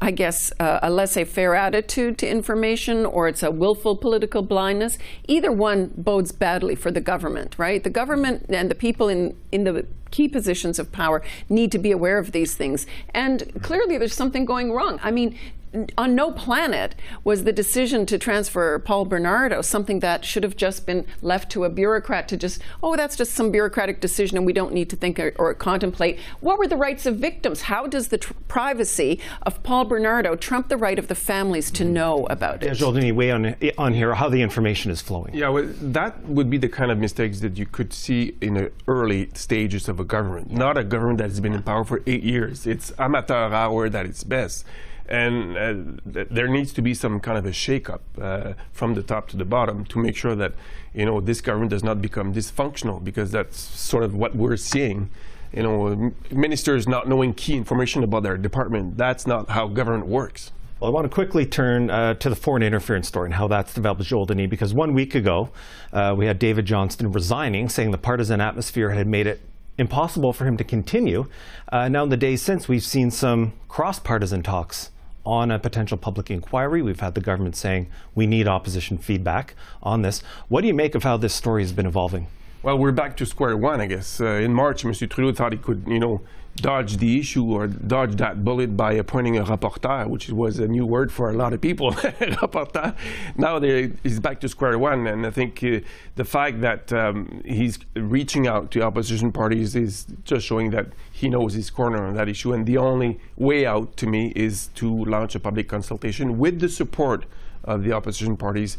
I 0.00 0.10
guess 0.10 0.52
uh, 0.58 0.80
a 0.82 0.90
laissez-faire 0.90 1.54
attitude 1.54 2.18
to 2.18 2.28
information, 2.28 3.04
or 3.04 3.28
it's 3.28 3.42
a 3.42 3.50
willful 3.50 3.96
political 3.96 4.42
blindness, 4.42 4.98
either 5.28 5.52
one 5.52 5.92
bodes 5.96 6.32
badly 6.32 6.74
for 6.74 6.90
the 6.90 7.00
government, 7.00 7.56
right? 7.58 7.82
The 7.82 7.90
government 7.90 8.46
and 8.48 8.70
the 8.70 8.74
people 8.74 9.08
in 9.08 9.36
in 9.52 9.64
the 9.64 9.86
key 10.10 10.28
positions 10.28 10.78
of 10.78 10.92
power 10.92 11.22
need 11.48 11.72
to 11.72 11.78
be 11.78 11.90
aware 11.90 12.18
of 12.18 12.32
these 12.32 12.54
things, 12.54 12.86
and 13.12 13.62
clearly 13.62 13.98
there's 13.98 14.14
something 14.14 14.44
going 14.44 14.72
wrong. 14.72 14.98
I 15.02 15.10
mean. 15.10 15.38
N- 15.76 15.86
On 15.98 16.14
no 16.14 16.30
planet 16.32 16.94
was 17.24 17.44
the 17.44 17.52
decision 17.52 18.06
to 18.06 18.18
transfer 18.18 18.78
Paul 18.78 19.04
Bernardo 19.04 19.62
something 19.62 20.00
that 20.00 20.24
should 20.24 20.42
have 20.42 20.56
just 20.56 20.86
been 20.86 21.06
left 21.22 21.50
to 21.52 21.64
a 21.64 21.70
bureaucrat 21.70 22.28
to 22.28 22.36
just, 22.36 22.62
oh, 22.82 22.96
that's 22.96 23.16
just 23.16 23.32
some 23.32 23.50
bureaucratic 23.50 24.00
decision 24.00 24.36
and 24.36 24.46
we 24.46 24.52
don't 24.52 24.72
need 24.72 24.90
to 24.90 24.96
think 24.96 25.18
or, 25.18 25.32
or 25.38 25.52
contemplate. 25.54 26.18
What 26.40 26.58
were 26.58 26.66
the 26.66 26.76
rights 26.76 27.06
of 27.06 27.16
victims? 27.16 27.62
How 27.62 27.86
does 27.86 28.08
the 28.08 28.18
tr- 28.18 28.32
privacy 28.48 29.20
of 29.42 29.62
Paul 29.62 29.84
Bernardo 29.84 30.36
trump 30.36 30.68
the 30.68 30.76
right 30.76 30.98
of 30.98 31.08
the 31.08 31.14
families 31.14 31.70
to 31.72 31.84
know 31.84 32.26
about 32.26 32.62
it? 32.62 32.74
Joel 32.74 32.92
Denis, 32.92 33.12
weigh 33.12 33.30
on, 33.30 33.54
on 33.78 33.94
here 33.94 34.14
how 34.14 34.28
the 34.28 34.42
information 34.42 34.90
is 34.90 35.00
flowing. 35.00 35.34
Yeah, 35.34 35.48
well, 35.50 35.66
that 35.80 36.24
would 36.26 36.50
be 36.50 36.58
the 36.58 36.68
kind 36.68 36.90
of 36.90 36.98
mistakes 36.98 37.40
that 37.40 37.56
you 37.58 37.66
could 37.66 37.92
see 37.92 38.36
in 38.40 38.54
the 38.54 38.72
early 38.88 39.30
stages 39.34 39.88
of 39.88 40.00
a 40.00 40.04
government, 40.04 40.50
not 40.50 40.76
a 40.76 40.84
government 40.84 41.18
that 41.18 41.28
has 41.30 41.40
been 41.40 41.52
in 41.52 41.62
power 41.62 41.84
for 41.84 42.02
eight 42.06 42.22
years. 42.22 42.66
It's 42.66 42.92
amateur 42.98 43.52
hour 43.52 43.86
at 43.86 44.06
its 44.06 44.24
best. 44.24 44.64
And 45.08 45.56
uh, 45.56 46.12
th- 46.12 46.28
there 46.30 46.48
needs 46.48 46.72
to 46.74 46.82
be 46.82 46.94
some 46.94 47.20
kind 47.20 47.38
of 47.38 47.46
a 47.46 47.50
shakeup 47.50 48.00
uh, 48.20 48.54
from 48.72 48.94
the 48.94 49.02
top 49.02 49.28
to 49.28 49.36
the 49.36 49.44
bottom 49.44 49.84
to 49.86 49.98
make 49.98 50.16
sure 50.16 50.34
that 50.34 50.52
you 50.94 51.06
know 51.06 51.20
this 51.20 51.40
government 51.40 51.70
does 51.70 51.84
not 51.84 52.02
become 52.02 52.32
dysfunctional 52.32 53.02
because 53.02 53.30
that's 53.30 53.58
sort 53.58 54.02
of 54.02 54.14
what 54.14 54.34
we're 54.34 54.56
seeing. 54.56 55.10
You 55.52 55.62
know, 55.62 56.12
ministers 56.30 56.88
not 56.88 57.08
knowing 57.08 57.32
key 57.34 57.56
information 57.56 58.02
about 58.02 58.24
their 58.24 58.36
department. 58.36 58.96
That's 58.96 59.26
not 59.26 59.48
how 59.48 59.68
government 59.68 60.06
works. 60.06 60.52
Well, 60.80 60.90
I 60.90 60.92
want 60.94 61.04
to 61.04 61.14
quickly 61.14 61.46
turn 61.46 61.88
uh, 61.88 62.14
to 62.14 62.28
the 62.28 62.36
foreign 62.36 62.62
interference 62.62 63.08
story 63.08 63.28
and 63.28 63.34
how 63.34 63.48
that's 63.48 63.72
developed 63.72 64.02
Joël-Denis, 64.02 64.50
because 64.50 64.74
one 64.74 64.92
week 64.92 65.14
ago 65.14 65.48
uh, 65.90 66.14
we 66.18 66.26
had 66.26 66.38
David 66.38 66.66
Johnston 66.66 67.10
resigning, 67.12 67.70
saying 67.70 67.92
the 67.92 67.98
partisan 67.98 68.42
atmosphere 68.42 68.90
had 68.90 69.06
made 69.06 69.26
it 69.26 69.40
impossible 69.78 70.34
for 70.34 70.44
him 70.44 70.58
to 70.58 70.64
continue. 70.64 71.26
Uh, 71.72 71.88
now, 71.88 72.02
in 72.02 72.10
the 72.10 72.16
days 72.16 72.42
since, 72.42 72.68
we've 72.68 72.84
seen 72.84 73.10
some 73.10 73.54
cross 73.68 73.98
partisan 73.98 74.42
talks 74.42 74.90
on 75.26 75.50
a 75.50 75.58
potential 75.58 75.98
public 75.98 76.30
inquiry. 76.30 76.80
We've 76.80 77.00
had 77.00 77.14
the 77.14 77.20
government 77.20 77.56
saying 77.56 77.88
we 78.14 78.26
need 78.26 78.46
opposition 78.46 78.96
feedback 78.96 79.54
on 79.82 80.02
this. 80.02 80.22
What 80.48 80.60
do 80.62 80.68
you 80.68 80.74
make 80.74 80.94
of 80.94 81.02
how 81.02 81.16
this 81.16 81.34
story 81.34 81.62
has 81.62 81.72
been 81.72 81.86
evolving? 81.86 82.28
Well, 82.62 82.78
we're 82.78 82.92
back 82.92 83.16
to 83.18 83.26
square 83.26 83.56
one, 83.56 83.80
I 83.80 83.86
guess. 83.86 84.20
Uh, 84.20 84.26
in 84.26 84.54
March, 84.54 84.84
Mr. 84.84 85.08
Trudeau 85.10 85.34
thought 85.34 85.52
he 85.52 85.58
could, 85.58 85.84
you 85.86 85.98
know, 85.98 86.20
dodge 86.56 86.96
the 86.96 87.18
issue 87.18 87.44
or 87.44 87.66
dodge 87.66 88.16
that 88.16 88.44
bullet 88.44 88.76
by 88.76 88.92
appointing 88.92 89.36
a 89.38 89.44
rapporteur, 89.44 90.08
which 90.08 90.28
was 90.30 90.58
a 90.58 90.66
new 90.66 90.86
word 90.86 91.12
for 91.12 91.30
a 91.30 91.32
lot 91.34 91.52
of 91.52 91.60
people, 91.60 91.92
rapporteur. 91.92 92.96
Now 93.36 93.60
he's 93.60 94.20
back 94.20 94.40
to 94.40 94.48
square 94.48 94.78
one, 94.78 95.06
and 95.06 95.26
I 95.26 95.30
think 95.30 95.62
uh, 95.62 95.80
the 96.16 96.24
fact 96.24 96.60
that 96.62 96.92
um, 96.92 97.42
he's 97.44 97.78
reaching 97.94 98.46
out 98.46 98.70
to 98.72 98.82
opposition 98.82 99.32
parties 99.32 99.76
is 99.76 100.06
just 100.24 100.46
showing 100.46 100.70
that 100.70 100.88
he 101.12 101.28
knows 101.28 101.54
his 101.54 101.70
corner 101.70 102.04
on 102.06 102.14
that 102.14 102.28
issue. 102.28 102.52
And 102.52 102.66
the 102.66 102.78
only 102.78 103.20
way 103.36 103.66
out, 103.66 103.96
to 103.98 104.06
me, 104.06 104.32
is 104.34 104.68
to 104.76 105.04
launch 105.04 105.34
a 105.34 105.40
public 105.40 105.68
consultation 105.68 106.38
with 106.38 106.60
the 106.60 106.68
support 106.68 107.26
of 107.64 107.82
the 107.82 107.92
opposition 107.92 108.36
parties 108.36 108.76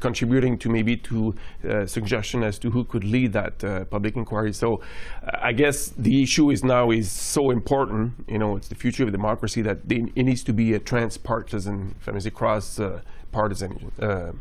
contributing 0.00 0.58
to 0.58 0.68
maybe 0.68 0.96
to 0.96 1.34
uh, 1.68 1.86
suggestion 1.86 2.42
as 2.42 2.58
to 2.58 2.70
who 2.70 2.84
could 2.84 3.04
lead 3.04 3.32
that 3.32 3.62
uh, 3.62 3.84
public 3.84 4.16
inquiry. 4.16 4.52
So 4.52 4.80
I 5.22 5.52
guess 5.52 5.88
the 5.88 6.22
issue 6.22 6.50
is 6.50 6.64
now 6.64 6.90
is 6.90 7.10
so 7.10 7.50
important. 7.50 8.24
You 8.28 8.38
know, 8.38 8.56
it's 8.56 8.68
the 8.68 8.74
future 8.74 9.04
of 9.04 9.12
democracy 9.12 9.62
that 9.62 9.88
they, 9.88 10.06
it 10.14 10.24
needs 10.24 10.42
to 10.44 10.52
be 10.52 10.74
a 10.74 10.78
transpartisan, 10.78 11.94
if 12.00 12.08
I 12.08 12.12
may 12.12 12.20
say, 12.20 12.30
cross 12.30 12.78
uh, 12.80 13.00
partisan. 13.32 13.92
Uh, 14.00 14.32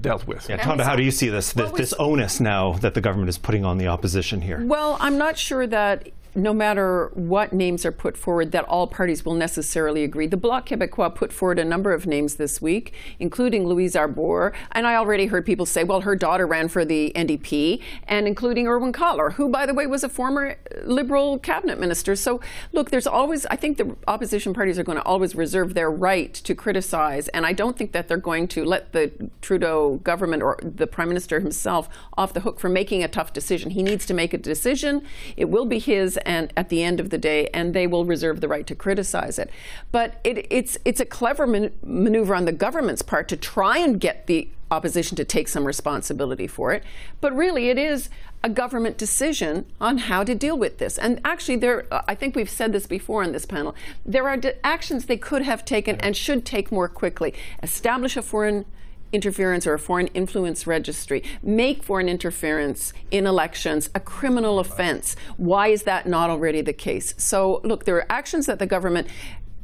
dealt 0.00 0.28
with. 0.28 0.48
Yeah, 0.48 0.58
Tonda, 0.58 0.84
how 0.84 0.94
do 0.94 1.02
you 1.02 1.10
see 1.10 1.28
this, 1.28 1.52
this, 1.52 1.72
this 1.72 1.92
onus 1.94 2.38
now 2.38 2.74
that 2.74 2.94
the 2.94 3.00
government 3.00 3.28
is 3.28 3.36
putting 3.36 3.64
on 3.64 3.78
the 3.78 3.88
opposition 3.88 4.40
here? 4.42 4.64
Well, 4.64 4.96
I'm 5.00 5.18
not 5.18 5.36
sure 5.36 5.66
that 5.66 6.10
no 6.34 6.52
matter 6.52 7.10
what 7.14 7.52
names 7.52 7.84
are 7.84 7.92
put 7.92 8.16
forward, 8.16 8.52
that 8.52 8.64
all 8.64 8.86
parties 8.86 9.24
will 9.24 9.34
necessarily 9.34 10.04
agree. 10.04 10.26
The 10.26 10.36
Bloc 10.36 10.68
Québécois 10.68 11.14
put 11.14 11.32
forward 11.32 11.58
a 11.58 11.64
number 11.64 11.92
of 11.92 12.06
names 12.06 12.36
this 12.36 12.60
week, 12.60 12.92
including 13.18 13.66
Louise 13.66 13.96
Arbour, 13.96 14.52
and 14.72 14.86
I 14.86 14.94
already 14.94 15.26
heard 15.26 15.46
people 15.46 15.66
say, 15.66 15.84
well, 15.84 16.02
her 16.02 16.16
daughter 16.16 16.46
ran 16.46 16.68
for 16.68 16.84
the 16.84 17.12
NDP, 17.14 17.82
and 18.06 18.26
including 18.26 18.66
Irwin 18.66 18.92
Cotler, 18.92 19.32
who, 19.34 19.48
by 19.48 19.66
the 19.66 19.74
way, 19.74 19.86
was 19.86 20.04
a 20.04 20.08
former 20.08 20.56
Liberal 20.82 21.38
cabinet 21.38 21.78
minister. 21.78 22.16
So, 22.16 22.40
look, 22.72 22.90
there's 22.90 23.06
always, 23.06 23.46
I 23.46 23.56
think 23.56 23.78
the 23.78 23.96
opposition 24.06 24.54
parties 24.54 24.78
are 24.78 24.84
going 24.84 24.98
to 24.98 25.04
always 25.04 25.34
reserve 25.34 25.74
their 25.74 25.90
right 25.90 26.32
to 26.34 26.54
criticize, 26.54 27.28
and 27.28 27.46
I 27.46 27.52
don't 27.52 27.76
think 27.76 27.92
that 27.92 28.08
they're 28.08 28.16
going 28.16 28.48
to 28.48 28.64
let 28.64 28.92
the 28.92 29.12
Trudeau 29.40 29.96
government 30.04 30.42
or 30.42 30.58
the 30.62 30.86
Prime 30.86 31.08
Minister 31.08 31.40
himself 31.40 31.88
off 32.16 32.32
the 32.32 32.40
hook 32.40 32.60
for 32.60 32.68
making 32.68 33.02
a 33.02 33.08
tough 33.08 33.32
decision. 33.32 33.70
He 33.70 33.82
needs 33.82 34.06
to 34.06 34.14
make 34.14 34.34
a 34.34 34.38
decision. 34.38 35.02
It 35.36 35.46
will 35.46 35.66
be 35.66 35.78
his 35.78 36.17
and 36.24 36.52
at 36.56 36.68
the 36.68 36.82
end 36.82 37.00
of 37.00 37.10
the 37.10 37.18
day, 37.18 37.48
and 37.54 37.74
they 37.74 37.86
will 37.86 38.04
reserve 38.04 38.40
the 38.40 38.48
right 38.48 38.66
to 38.66 38.74
criticize 38.74 39.38
it. 39.38 39.50
But 39.92 40.20
it, 40.24 40.46
it's 40.50 40.78
it's 40.84 41.00
a 41.00 41.04
clever 41.04 41.46
man- 41.46 41.72
maneuver 41.82 42.34
on 42.34 42.44
the 42.44 42.52
government's 42.52 43.02
part 43.02 43.28
to 43.28 43.36
try 43.36 43.78
and 43.78 44.00
get 44.00 44.26
the 44.26 44.48
opposition 44.70 45.16
to 45.16 45.24
take 45.24 45.48
some 45.48 45.64
responsibility 45.64 46.46
for 46.46 46.72
it. 46.72 46.84
But 47.20 47.34
really, 47.34 47.70
it 47.70 47.78
is 47.78 48.10
a 48.42 48.48
government 48.48 48.98
decision 48.98 49.66
on 49.80 49.98
how 49.98 50.22
to 50.22 50.34
deal 50.34 50.56
with 50.56 50.78
this. 50.78 50.98
And 50.98 51.20
actually, 51.24 51.56
there, 51.56 51.86
I 51.90 52.14
think 52.14 52.36
we've 52.36 52.50
said 52.50 52.72
this 52.72 52.86
before 52.86 53.24
on 53.24 53.32
this 53.32 53.46
panel, 53.46 53.74
there 54.04 54.28
are 54.28 54.38
actions 54.62 55.06
they 55.06 55.16
could 55.16 55.42
have 55.42 55.64
taken 55.64 55.96
and 55.96 56.16
should 56.16 56.44
take 56.44 56.70
more 56.70 56.88
quickly. 56.88 57.34
Establish 57.62 58.16
a 58.16 58.22
foreign 58.22 58.64
interference 59.12 59.66
or 59.66 59.74
a 59.74 59.78
foreign 59.78 60.08
influence 60.08 60.66
registry, 60.66 61.22
make 61.42 61.82
foreign 61.82 62.08
interference 62.08 62.92
in 63.10 63.26
elections 63.26 63.90
a 63.94 64.00
criminal 64.00 64.58
offense. 64.58 65.16
Why 65.36 65.68
is 65.68 65.84
that 65.84 66.06
not 66.06 66.30
already 66.30 66.60
the 66.60 66.72
case? 66.72 67.14
So, 67.16 67.60
look, 67.64 67.84
there 67.84 67.96
are 67.96 68.06
actions 68.10 68.46
that 68.46 68.58
the 68.58 68.66
government 68.66 69.08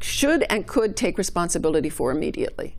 should 0.00 0.44
and 0.50 0.66
could 0.66 0.96
take 0.96 1.16
responsibility 1.18 1.88
for 1.88 2.10
immediately. 2.10 2.76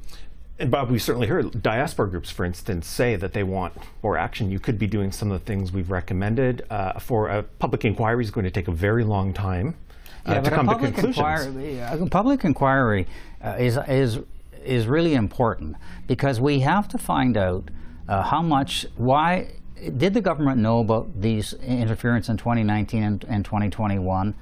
And 0.58 0.72
Bob, 0.72 0.90
we 0.90 1.00
certainly 1.00 1.28
heard 1.28 1.62
diaspora 1.62 2.10
groups, 2.10 2.30
for 2.30 2.46
instance, 2.46 2.88
say 2.88 3.18
that 3.18 3.34
they 3.34 3.44
want 3.44 3.74
more 4.02 4.18
action. 4.18 4.50
You 4.50 4.60
could 4.60 4.80
be 4.80 4.88
doing 4.88 5.12
some 5.12 5.30
of 5.30 5.40
the 5.40 5.46
things 5.46 5.74
we've 5.74 5.92
recommended. 5.92 6.66
Uh, 6.70 6.98
for 7.00 7.28
a 7.28 7.44
public 7.44 7.84
inquiry 7.84 8.24
is 8.24 8.32
going 8.32 8.46
to 8.46 8.52
take 8.52 8.70
a 8.70 8.72
very 8.72 9.04
long 9.04 9.34
time. 9.34 9.76
Uh, 10.26 10.34
yeah, 10.34 10.42
to 10.42 10.50
come 10.50 10.68
to 10.68 10.76
conclusions. 10.76 11.18
Inquiry, 11.18 11.80
a 11.80 12.06
public 12.10 12.44
inquiry 12.46 13.06
uh, 13.44 13.58
is, 13.60 13.78
is 13.88 14.20
is 14.66 14.88
really 14.88 15.14
important 15.14 15.76
because 16.08 16.40
we 16.40 16.60
have 16.60 16.88
to 16.90 16.98
find 16.98 17.38
out 17.38 17.70
uh, 18.08 18.24
how 18.24 18.42
much, 18.42 18.86
why 18.96 19.48
did 19.98 20.14
the 20.14 20.22
government 20.22 20.60
know 20.60 20.80
about 20.80 21.22
these 21.22 21.54
interference 21.54 22.30
in 22.30 22.38
2019 22.38 23.04
and, 23.04 23.26
and 23.28 23.46
2021? 23.46 24.34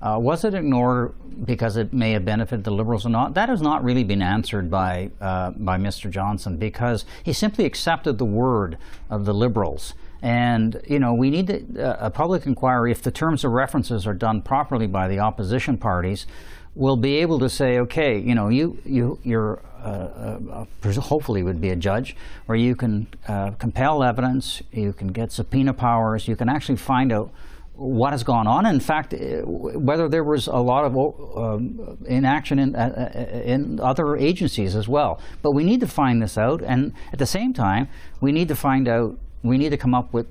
Uh, 0.00 0.18
was 0.18 0.44
it 0.44 0.52
ignored 0.52 1.14
because 1.46 1.76
it 1.76 1.92
may 1.92 2.10
have 2.10 2.24
benefited 2.24 2.64
the 2.64 2.70
Liberals 2.72 3.06
or 3.06 3.08
not? 3.08 3.34
That 3.34 3.48
has 3.48 3.62
not 3.62 3.84
really 3.84 4.02
been 4.02 4.22
answered 4.22 4.68
by, 4.70 5.10
uh, 5.20 5.52
by 5.52 5.78
Mr. 5.78 6.10
Johnston 6.10 6.56
because 6.56 7.04
he 7.22 7.32
simply 7.32 7.64
accepted 7.64 8.18
the 8.18 8.24
word 8.24 8.78
of 9.08 9.24
the 9.24 9.32
Liberals. 9.32 9.94
And, 10.20 10.80
you 10.88 10.98
know, 10.98 11.14
we 11.14 11.30
need 11.30 11.46
to, 11.48 11.84
uh, 11.84 12.06
a 12.06 12.10
public 12.10 12.46
inquiry, 12.46 12.90
if 12.90 13.02
the 13.02 13.10
terms 13.10 13.44
of 13.44 13.52
references 13.52 14.06
are 14.06 14.14
done 14.14 14.42
properly 14.42 14.86
by 14.86 15.08
the 15.08 15.20
opposition 15.20 15.76
parties, 15.76 16.26
will 16.74 16.96
be 16.96 17.16
able 17.16 17.38
to 17.38 17.48
say, 17.48 17.78
okay, 17.78 18.18
you 18.18 18.34
know, 18.34 18.48
you, 18.48 18.78
you, 18.84 19.18
you're 19.22 19.62
uh, 19.82 20.38
uh, 20.84 21.00
hopefully 21.00 21.42
would 21.42 21.60
be 21.60 21.70
a 21.70 21.76
judge, 21.76 22.16
where 22.46 22.56
you 22.56 22.76
can 22.76 23.06
uh, 23.26 23.50
compel 23.52 24.02
evidence, 24.04 24.62
you 24.70 24.92
can 24.92 25.08
get 25.08 25.32
subpoena 25.32 25.74
powers, 25.74 26.28
you 26.28 26.36
can 26.36 26.48
actually 26.48 26.76
find 26.76 27.12
out 27.12 27.32
what 27.74 28.12
has 28.12 28.22
gone 28.22 28.46
on. 28.46 28.64
In 28.66 28.80
fact, 28.80 29.12
uh, 29.12 29.42
whether 29.44 30.08
there 30.08 30.24
was 30.24 30.46
a 30.46 30.56
lot 30.56 30.84
of 30.84 30.96
um, 31.36 31.98
inaction 32.06 32.58
in, 32.58 32.76
uh, 32.76 33.10
uh, 33.14 33.38
in 33.40 33.80
other 33.80 34.16
agencies 34.16 34.76
as 34.76 34.88
well. 34.88 35.20
But 35.42 35.52
we 35.52 35.64
need 35.64 35.80
to 35.80 35.88
find 35.88 36.22
this 36.22 36.38
out, 36.38 36.62
and 36.62 36.92
at 37.12 37.18
the 37.18 37.26
same 37.26 37.52
time, 37.52 37.88
we 38.20 38.30
need 38.30 38.48
to 38.48 38.56
find 38.56 38.88
out. 38.88 39.18
We 39.42 39.58
need 39.58 39.70
to 39.70 39.76
come 39.76 39.92
up 39.92 40.12
with 40.12 40.28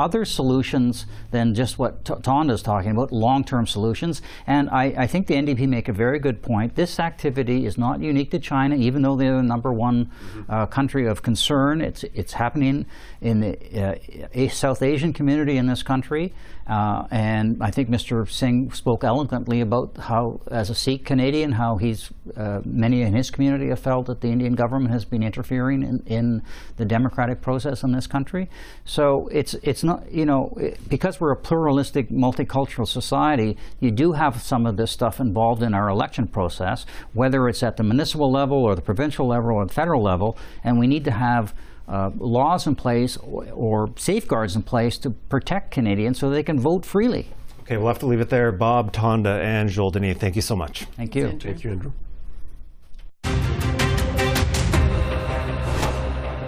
other 0.00 0.24
solutions 0.24 1.04
than 1.30 1.54
just 1.54 1.78
what 1.78 2.04
Tonda 2.04 2.52
is 2.52 2.62
talking 2.62 2.90
about, 2.90 3.12
long-term 3.12 3.66
solutions. 3.66 4.22
And 4.46 4.70
I, 4.70 4.84
I, 4.96 5.06
think 5.06 5.26
the 5.26 5.34
NDP 5.34 5.68
make 5.68 5.88
a 5.88 5.92
very 5.92 6.18
good 6.18 6.40
point. 6.40 6.74
This 6.74 6.98
activity 6.98 7.66
is 7.66 7.76
not 7.76 8.00
unique 8.00 8.30
to 8.30 8.38
China, 8.38 8.76
even 8.76 9.02
though 9.02 9.14
they're 9.14 9.36
the 9.36 9.42
number 9.42 9.72
one 9.72 10.10
uh, 10.48 10.64
country 10.66 11.06
of 11.06 11.22
concern. 11.22 11.82
It's 11.82 12.02
it's 12.14 12.32
happening 12.32 12.86
in 13.20 13.40
the 13.40 13.98
uh, 14.34 14.48
South 14.48 14.80
Asian 14.82 15.12
community 15.12 15.58
in 15.58 15.66
this 15.66 15.82
country. 15.82 16.32
Uh, 16.70 17.04
and 17.10 17.60
I 17.60 17.72
think 17.72 17.88
Mr. 17.88 18.30
Singh 18.30 18.70
spoke 18.70 19.02
eloquently 19.02 19.60
about 19.60 19.96
how, 19.96 20.40
as 20.52 20.70
a 20.70 20.74
Sikh 20.74 21.04
Canadian, 21.04 21.50
how 21.50 21.78
he's 21.78 22.12
uh, 22.36 22.60
many 22.64 23.02
in 23.02 23.12
his 23.12 23.28
community 23.28 23.70
have 23.70 23.80
felt 23.80 24.06
that 24.06 24.20
the 24.20 24.28
Indian 24.28 24.54
government 24.54 24.92
has 24.92 25.04
been 25.04 25.24
interfering 25.24 25.82
in, 25.82 26.00
in 26.06 26.42
the 26.76 26.84
democratic 26.84 27.40
process 27.40 27.82
in 27.82 27.90
this 27.90 28.06
country. 28.06 28.48
So 28.84 29.26
it's 29.32 29.54
it's 29.54 29.82
not 29.82 30.12
you 30.12 30.24
know 30.24 30.56
because 30.88 31.20
we're 31.20 31.32
a 31.32 31.36
pluralistic, 31.36 32.08
multicultural 32.08 32.86
society, 32.86 33.56
you 33.80 33.90
do 33.90 34.12
have 34.12 34.40
some 34.40 34.64
of 34.64 34.76
this 34.76 34.92
stuff 34.92 35.18
involved 35.18 35.64
in 35.64 35.74
our 35.74 35.88
election 35.88 36.28
process, 36.28 36.86
whether 37.14 37.48
it's 37.48 37.64
at 37.64 37.78
the 37.78 37.82
municipal 37.82 38.30
level 38.30 38.58
or 38.58 38.76
the 38.76 38.82
provincial 38.82 39.26
level 39.26 39.50
or 39.56 39.66
the 39.66 39.74
federal 39.74 40.04
level, 40.04 40.38
and 40.62 40.78
we 40.78 40.86
need 40.86 41.04
to 41.04 41.10
have 41.10 41.52
uh, 41.90 42.10
laws 42.18 42.68
in 42.68 42.76
place 42.76 43.16
or, 43.16 43.50
or, 43.50 43.90
safeguards 43.96 44.54
in 44.54 44.62
place 44.62 44.96
to 44.96 45.10
protect 45.10 45.72
Canadians 45.72 46.20
so 46.20 46.30
they 46.30 46.44
can 46.44 46.58
vote 46.58 46.86
freely. 46.86 47.26
Okay, 47.62 47.76
we'll 47.76 47.88
have 47.88 47.98
to 47.98 48.06
leave 48.06 48.20
it 48.20 48.30
there. 48.30 48.52
Bob, 48.52 48.92
Tonda, 48.92 49.40
and 49.40 49.68
Joël-Denis, 49.68 50.16
thank 50.18 50.36
you 50.36 50.42
so 50.42 50.54
much. 50.54 50.84
Thank 50.96 51.16
you. 51.16 51.36
Thank 51.38 51.64
you, 51.64 51.70
Andrew. 51.72 51.92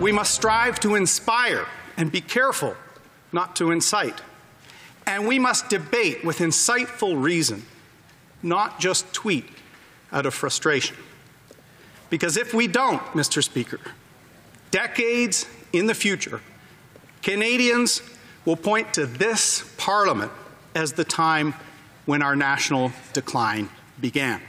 We 0.01 0.13
must 0.13 0.33
strive 0.33 0.79
to 0.81 0.95
inspire 0.95 1.67
and 1.97 2.11
be 2.11 2.21
careful 2.21 2.77
not 3.33 3.57
to 3.57 3.73
incite. 3.73 4.21
And 5.07 5.27
we 5.27 5.41
must 5.41 5.69
debate 5.69 6.25
with 6.25 6.39
insightful 6.39 7.21
reason, 7.21 7.65
not 8.43 8.79
just 8.79 9.13
tweet 9.13 9.47
out 10.13 10.25
of 10.25 10.35
frustration. 10.35 10.97
Because 12.11 12.37
if 12.37 12.55
we 12.55 12.69
don't, 12.69 13.03
Mr. 13.15 13.43
Speaker, 13.43 13.81
decades 14.73 15.47
in 15.73 15.87
the 15.87 15.95
future, 15.95 16.41
Canadians 17.23 18.02
will 18.45 18.57
point 18.57 18.93
to 18.95 19.07
this 19.07 19.73
Parliament 19.79 20.33
as 20.75 20.93
the 20.93 21.05
time 21.05 21.55
when 22.07 22.23
our 22.23 22.35
national 22.35 22.91
decline 23.12 23.69
began. 24.00 24.41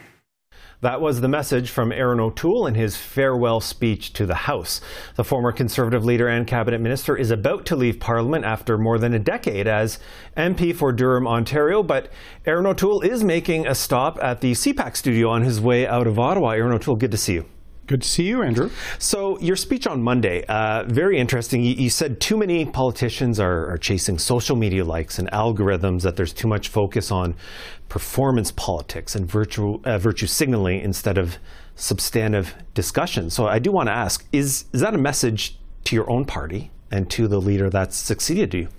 That 0.82 1.00
was 1.00 1.22
the 1.22 1.30
message 1.30 1.70
from 1.70 1.94
Erin 1.94 2.20
O'Toole 2.20 2.68
in 2.68 2.76
his 2.76 2.98
farewell 2.98 3.62
speech 3.62 4.12
to 4.14 4.26
the 4.26 4.36
House. 4.36 4.82
The 5.16 5.24
former 5.24 5.54
Conservative 5.54 6.04
leader 6.04 6.28
and 6.28 6.46
cabinet 6.46 6.82
minister 6.82 7.16
is 7.16 7.32
about 7.32 7.66
to 7.68 7.78
leave 7.78 8.02
Parliament 8.02 8.44
after 8.44 8.78
more 8.78 8.98
than 8.98 9.14
a 9.14 9.20
decade 9.20 9.66
as 9.66 10.00
MP 10.36 10.76
for 10.76 10.92
Durham, 10.92 11.26
Ontario. 11.26 11.84
But 11.84 12.12
Erin 12.46 12.66
O'Toole 12.66 13.00
is 13.00 13.24
making 13.24 13.66
a 13.66 13.76
stop 13.76 14.22
at 14.22 14.42
the 14.42 14.52
CPAC 14.52 14.98
studio 14.98 15.30
on 15.30 15.44
his 15.44 15.62
way 15.62 15.88
out 15.88 16.06
of 16.06 16.20
Ottawa. 16.20 16.50
Erin 16.50 16.74
O'Toole, 16.74 16.98
good 16.98 17.12
to 17.12 17.18
see 17.18 17.36
you. 17.36 17.46
Good 17.86 18.02
to 18.02 18.08
see 18.08 18.24
you, 18.24 18.42
Andrew. 18.42 18.70
So, 18.98 19.38
your 19.40 19.58
speech 19.58 19.88
on 19.88 20.02
Monday, 20.02 20.46
uh, 20.46 20.86
very 20.88 21.20
interesting. 21.20 21.64
You, 21.64 21.74
you, 21.74 21.90
said 21.90 22.22
too 22.22 22.38
many 22.38 22.64
politicians 22.64 23.42
are, 23.42 23.70
are, 23.70 23.78
chasing 23.78 24.18
social 24.18 24.56
media 24.56 24.86
likes 24.86 25.20
and 25.20 25.30
algorithms, 25.32 26.04
that 26.04 26.16
there's 26.16 26.32
too 26.32 26.48
much 26.48 26.70
focus 26.70 27.12
on 27.12 27.36
performance 27.90 28.52
politics 28.52 29.16
and 29.16 29.30
virtue, 29.30 29.82
uh, 29.84 29.98
virtue 29.98 30.28
signaling 30.28 30.80
instead 30.80 31.18
of 31.18 31.38
substantive 31.76 32.56
discussion. 32.74 33.30
So, 33.30 33.48
I 33.48 33.60
do 33.60 33.70
want 33.74 33.88
to 33.88 33.94
ask 33.94 34.26
is, 34.32 34.64
is 34.72 34.80
that 34.80 34.96
a 34.96 34.98
message 34.98 35.58
to 35.84 35.96
your 35.96 36.10
own 36.10 36.24
party 36.24 36.72
and 36.90 37.10
to 37.12 37.28
the 37.28 37.42
leader 37.42 37.70
that's 37.70 37.98
succeeded 37.98 38.54
you? 38.54 38.70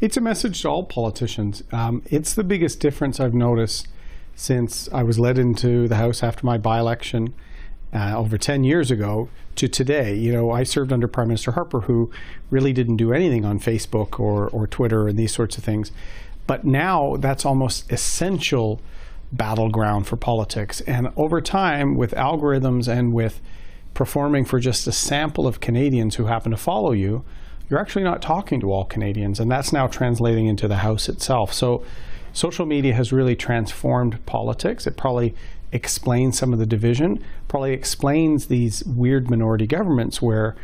It's 0.00 0.16
a 0.16 0.20
message 0.20 0.62
to 0.62 0.68
all 0.68 0.82
politicians. 0.82 1.62
Um, 1.70 2.02
it's 2.06 2.34
the 2.34 2.42
biggest 2.42 2.80
difference 2.80 3.20
I've 3.20 3.34
noticed 3.34 3.86
since 4.34 4.88
I 4.92 5.04
was 5.04 5.20
led 5.20 5.38
into 5.38 5.86
the 5.86 5.94
House 5.94 6.24
after 6.24 6.44
my 6.44 6.58
by 6.58 6.80
election 6.80 7.34
uh, 7.92 8.16
over 8.16 8.38
10 8.38 8.64
years 8.64 8.90
ago 8.90 9.28
to 9.56 9.68
today. 9.68 10.14
You 10.14 10.32
know, 10.32 10.50
I 10.50 10.62
served 10.62 10.92
under 10.92 11.06
Prime 11.06 11.28
Minister 11.28 11.52
Harper, 11.52 11.80
who 11.82 12.10
really 12.50 12.72
didn't 12.72 12.96
do 12.96 13.12
anything 13.12 13.44
on 13.44 13.58
Facebook 13.58 14.18
or, 14.18 14.48
or 14.48 14.66
Twitter 14.66 15.08
and 15.08 15.18
these 15.18 15.34
sorts 15.34 15.58
of 15.58 15.64
things. 15.64 15.92
But 16.46 16.64
now 16.64 17.16
that's 17.18 17.44
almost 17.44 17.90
essential 17.92 18.80
battleground 19.30 20.06
for 20.06 20.16
politics. 20.16 20.80
And 20.82 21.12
over 21.16 21.40
time, 21.40 21.96
with 21.96 22.12
algorithms 22.12 22.88
and 22.88 23.12
with 23.12 23.40
performing 23.94 24.44
for 24.44 24.58
just 24.58 24.86
a 24.86 24.92
sample 24.92 25.46
of 25.46 25.60
Canadians 25.60 26.16
who 26.16 26.26
happen 26.26 26.50
to 26.50 26.56
follow 26.56 26.92
you, 26.92 27.24
you're 27.68 27.80
actually 27.80 28.04
not 28.04 28.20
talking 28.20 28.60
to 28.60 28.72
all 28.72 28.84
Canadians. 28.84 29.40
And 29.40 29.50
that's 29.50 29.72
now 29.72 29.86
translating 29.86 30.46
into 30.46 30.68
the 30.68 30.76
House 30.76 31.08
itself. 31.08 31.52
So 31.52 31.84
social 32.32 32.66
media 32.66 32.94
has 32.94 33.12
really 33.12 33.36
transformed 33.36 34.24
politics. 34.26 34.86
It 34.86 34.96
probably 34.96 35.34
explains 35.72 36.38
some 36.38 36.52
of 36.52 36.58
the 36.58 36.66
division, 36.66 37.22
probably 37.48 37.72
explains 37.72 38.46
these 38.46 38.84
weird 38.84 39.30
minority 39.30 39.66
governments 39.66 40.20
where, 40.20 40.54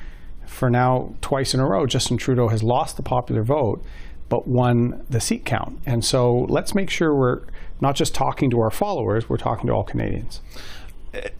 for 0.46 0.70
now, 0.70 1.14
twice 1.20 1.54
in 1.54 1.60
a 1.60 1.66
row, 1.66 1.86
Justin 1.86 2.16
Trudeau 2.16 2.48
has 2.48 2.62
lost 2.62 2.96
the 2.96 3.02
popular 3.02 3.42
vote 3.42 3.84
but 4.28 4.46
won 4.46 5.04
the 5.08 5.20
seat 5.20 5.44
count. 5.44 5.78
And 5.86 6.04
so 6.04 6.40
let's 6.50 6.74
make 6.74 6.90
sure 6.90 7.14
we're 7.14 7.42
not 7.80 7.96
just 7.96 8.14
talking 8.14 8.50
to 8.50 8.60
our 8.60 8.70
followers, 8.70 9.28
we're 9.28 9.38
talking 9.38 9.68
to 9.68 9.72
all 9.72 9.84
Canadians. 9.84 10.40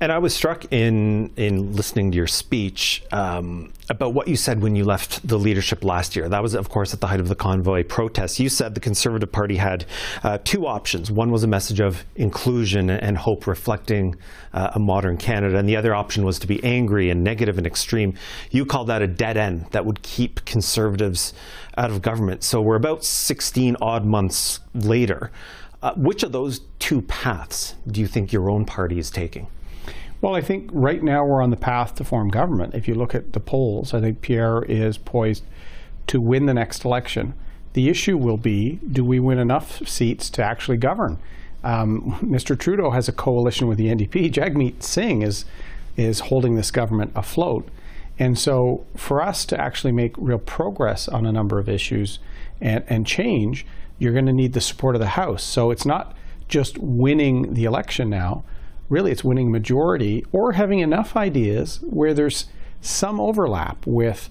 And 0.00 0.10
I 0.10 0.16
was 0.18 0.34
struck 0.34 0.64
in 0.72 1.30
in 1.36 1.76
listening 1.76 2.10
to 2.12 2.16
your 2.16 2.26
speech 2.26 3.02
um, 3.12 3.72
about 3.90 4.14
what 4.14 4.26
you 4.26 4.34
said 4.34 4.62
when 4.62 4.74
you 4.74 4.84
left 4.84 5.26
the 5.26 5.38
leadership 5.38 5.84
last 5.84 6.16
year. 6.16 6.26
That 6.26 6.42
was, 6.42 6.54
of 6.54 6.70
course, 6.70 6.94
at 6.94 7.00
the 7.00 7.06
height 7.06 7.20
of 7.20 7.28
the 7.28 7.34
convoy 7.34 7.84
protests. 7.84 8.40
You 8.40 8.48
said 8.48 8.74
the 8.74 8.80
Conservative 8.80 9.30
Party 9.30 9.56
had 9.56 9.84
uh, 10.22 10.38
two 10.42 10.66
options. 10.66 11.10
One 11.10 11.30
was 11.30 11.44
a 11.44 11.46
message 11.46 11.80
of 11.80 12.04
inclusion 12.16 12.88
and 12.88 13.18
hope, 13.18 13.46
reflecting 13.46 14.16
uh, 14.54 14.70
a 14.74 14.78
modern 14.78 15.18
Canada, 15.18 15.58
and 15.58 15.68
the 15.68 15.76
other 15.76 15.94
option 15.94 16.24
was 16.24 16.38
to 16.38 16.46
be 16.46 16.64
angry 16.64 17.10
and 17.10 17.22
negative 17.22 17.58
and 17.58 17.66
extreme. 17.66 18.14
You 18.50 18.64
called 18.64 18.86
that 18.86 19.02
a 19.02 19.06
dead 19.06 19.36
end 19.36 19.66
that 19.72 19.84
would 19.84 20.02
keep 20.02 20.46
Conservatives 20.46 21.34
out 21.76 21.90
of 21.90 22.00
government. 22.00 22.42
So 22.42 22.62
we're 22.62 22.76
about 22.76 23.04
16 23.04 23.76
odd 23.82 24.06
months 24.06 24.60
later. 24.72 25.30
Uh, 25.82 25.92
which 25.94 26.22
of 26.22 26.32
those 26.32 26.62
two 26.78 27.02
paths 27.02 27.74
do 27.86 28.00
you 28.00 28.06
think 28.06 28.32
your 28.32 28.50
own 28.50 28.64
party 28.64 28.98
is 28.98 29.10
taking? 29.10 29.46
Well, 30.20 30.34
I 30.34 30.40
think 30.40 30.68
right 30.72 31.02
now 31.02 31.24
we're 31.24 31.42
on 31.42 31.50
the 31.50 31.56
path 31.56 31.94
to 31.96 32.04
form 32.04 32.28
government. 32.28 32.74
If 32.74 32.88
you 32.88 32.94
look 32.94 33.14
at 33.14 33.32
the 33.32 33.40
polls, 33.40 33.94
I 33.94 34.00
think 34.00 34.20
Pierre 34.20 34.62
is 34.64 34.98
poised 34.98 35.44
to 36.08 36.20
win 36.20 36.46
the 36.46 36.54
next 36.54 36.84
election. 36.84 37.34
The 37.74 37.88
issue 37.88 38.16
will 38.16 38.36
be 38.36 38.80
do 38.90 39.04
we 39.04 39.20
win 39.20 39.38
enough 39.38 39.86
seats 39.86 40.28
to 40.30 40.42
actually 40.42 40.78
govern? 40.78 41.18
Um, 41.62 42.18
Mr. 42.22 42.58
Trudeau 42.58 42.90
has 42.90 43.08
a 43.08 43.12
coalition 43.12 43.68
with 43.68 43.78
the 43.78 43.86
NDP. 43.86 44.32
Jagmeet 44.32 44.82
Singh 44.82 45.22
is, 45.22 45.44
is 45.96 46.20
holding 46.20 46.56
this 46.56 46.70
government 46.70 47.12
afloat. 47.14 47.68
And 48.18 48.36
so, 48.36 48.84
for 48.96 49.22
us 49.22 49.44
to 49.46 49.60
actually 49.60 49.92
make 49.92 50.14
real 50.16 50.38
progress 50.38 51.06
on 51.06 51.24
a 51.24 51.30
number 51.30 51.60
of 51.60 51.68
issues 51.68 52.18
and, 52.60 52.82
and 52.88 53.06
change, 53.06 53.64
you're 54.00 54.12
going 54.12 54.26
to 54.26 54.32
need 54.32 54.54
the 54.54 54.60
support 54.60 54.96
of 54.96 55.00
the 55.00 55.08
House. 55.08 55.44
So, 55.44 55.70
it's 55.70 55.86
not 55.86 56.16
just 56.48 56.78
winning 56.78 57.54
the 57.54 57.64
election 57.64 58.10
now 58.10 58.42
really 58.88 59.12
it's 59.12 59.24
winning 59.24 59.50
majority 59.50 60.24
or 60.32 60.52
having 60.52 60.80
enough 60.80 61.16
ideas 61.16 61.80
where 61.82 62.14
there's 62.14 62.46
some 62.80 63.20
overlap 63.20 63.86
with 63.86 64.30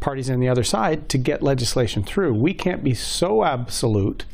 parties 0.00 0.28
on 0.28 0.40
the 0.40 0.48
other 0.48 0.64
side 0.64 1.08
to 1.08 1.18
get 1.18 1.42
legislation 1.42 2.02
through. 2.02 2.34
We 2.34 2.52
can't 2.52 2.84
be 2.84 2.94
so 2.94 3.44
absolute 3.44 4.24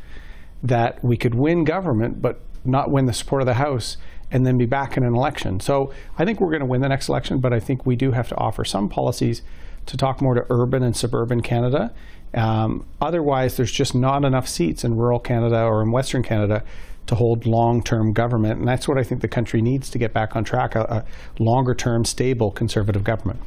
that 0.63 1.03
we 1.05 1.17
could 1.17 1.35
win 1.35 1.65
government 1.65 2.21
but 2.21 2.41
not 2.65 2.91
win 2.91 3.07
the 3.07 3.13
support 3.13 3.43
of 3.43 3.47
the 3.47 3.55
House 3.55 3.97
and 4.31 4.47
then 4.47 4.59
be 4.59 4.67
back 4.67 4.97
in 4.97 5.03
an 5.03 5.15
election. 5.15 5.61
So 5.61 5.93
I 6.19 6.25
think 6.25 6.41
we're 6.41 6.51
going 6.51 6.61
to 6.61 6.67
win 6.67 6.81
the 6.81 6.89
next 6.89 7.09
election, 7.09 7.39
but 7.39 7.53
I 7.53 7.61
think 7.61 7.87
we 7.87 7.97
do 7.97 8.13
have 8.13 8.29
to 8.29 8.37
offer 8.37 8.65
some 8.65 8.89
policies 8.89 9.43
to 9.87 9.97
talk 9.97 10.21
more 10.21 10.35
to 10.35 10.47
urban 10.51 10.83
and 10.83 10.95
suburban 10.95 11.41
Canada. 11.41 11.93
Um, 12.35 12.87
otherwise, 13.01 13.57
there's 13.57 13.73
just 13.73 13.95
not 13.95 14.25
enough 14.25 14.47
seats 14.47 14.85
in 14.85 14.97
rural 14.97 15.19
Canada 15.19 15.63
or 15.65 15.83
in 15.83 15.91
Western 15.91 16.23
Canada 16.23 16.63
to 17.07 17.15
hold 17.15 17.47
long-term 17.47 18.13
government, 18.13 18.59
and 18.59 18.69
that's 18.69 18.87
what 18.87 18.99
I 18.99 19.03
think 19.03 19.21
the 19.21 19.29
country 19.29 19.61
needs 19.61 19.91
to 19.91 19.99
get 19.99 20.13
back 20.13 20.37
on 20.37 20.45
track, 20.45 20.75
a, 20.75 20.81
a 21.39 21.43
longer-term, 21.43 22.05
stable 22.05 22.51
conservative 22.51 23.05
government. 23.05 23.41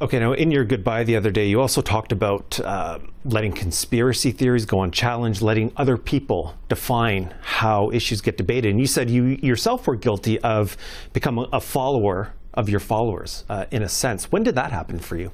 Okay, 0.00 0.18
now 0.18 0.32
in 0.32 0.50
your 0.50 0.64
goodbye 0.64 1.04
the 1.04 1.14
other 1.14 1.30
day, 1.30 1.46
you 1.46 1.60
also 1.60 1.80
talked 1.80 2.10
about 2.10 2.58
uh, 2.58 2.98
letting 3.24 3.52
conspiracy 3.52 4.32
theories 4.32 4.66
go 4.66 4.82
unchallenged, 4.82 5.40
letting 5.42 5.72
other 5.76 5.96
people 5.96 6.54
define 6.68 7.32
how 7.40 7.88
issues 7.92 8.20
get 8.20 8.36
debated. 8.36 8.70
And 8.70 8.80
you 8.80 8.88
said 8.88 9.08
you 9.08 9.38
yourself 9.42 9.86
were 9.86 9.94
guilty 9.94 10.40
of 10.40 10.76
becoming 11.12 11.46
a 11.52 11.60
follower 11.60 12.34
of 12.52 12.68
your 12.68 12.80
followers, 12.80 13.44
uh, 13.48 13.66
in 13.70 13.82
a 13.82 13.88
sense. 13.88 14.32
When 14.32 14.42
did 14.42 14.56
that 14.56 14.72
happen 14.72 14.98
for 14.98 15.16
you? 15.16 15.30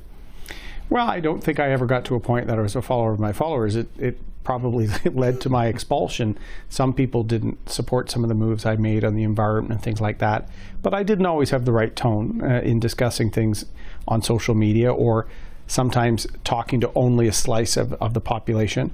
Well, 0.90 1.06
I 1.06 1.20
don't 1.20 1.42
think 1.44 1.60
I 1.60 1.70
ever 1.70 1.86
got 1.86 2.04
to 2.06 2.14
a 2.14 2.20
point 2.20 2.46
that 2.46 2.58
I 2.58 2.62
was 2.62 2.74
a 2.74 2.82
follower 2.82 3.12
of 3.12 3.20
my 3.20 3.32
followers. 3.32 3.76
It, 3.76 3.88
it 3.98 4.18
probably 4.42 4.86
led 5.04 5.40
to 5.42 5.50
my 5.50 5.66
expulsion. 5.66 6.38
Some 6.70 6.94
people 6.94 7.22
didn't 7.22 7.68
support 7.68 8.10
some 8.10 8.24
of 8.24 8.28
the 8.28 8.34
moves 8.34 8.64
I 8.64 8.76
made 8.76 9.04
on 9.04 9.14
the 9.14 9.22
environment 9.22 9.72
and 9.72 9.82
things 9.82 10.00
like 10.00 10.18
that. 10.18 10.48
But 10.82 10.94
I 10.94 11.02
didn't 11.02 11.26
always 11.26 11.50
have 11.50 11.66
the 11.66 11.72
right 11.72 11.94
tone 11.94 12.42
uh, 12.42 12.60
in 12.62 12.80
discussing 12.80 13.30
things 13.30 13.66
on 14.06 14.22
social 14.22 14.54
media 14.54 14.92
or 14.92 15.26
sometimes 15.66 16.26
talking 16.44 16.80
to 16.80 16.90
only 16.94 17.28
a 17.28 17.32
slice 17.32 17.76
of, 17.76 17.92
of 17.94 18.14
the 18.14 18.22
population. 18.22 18.90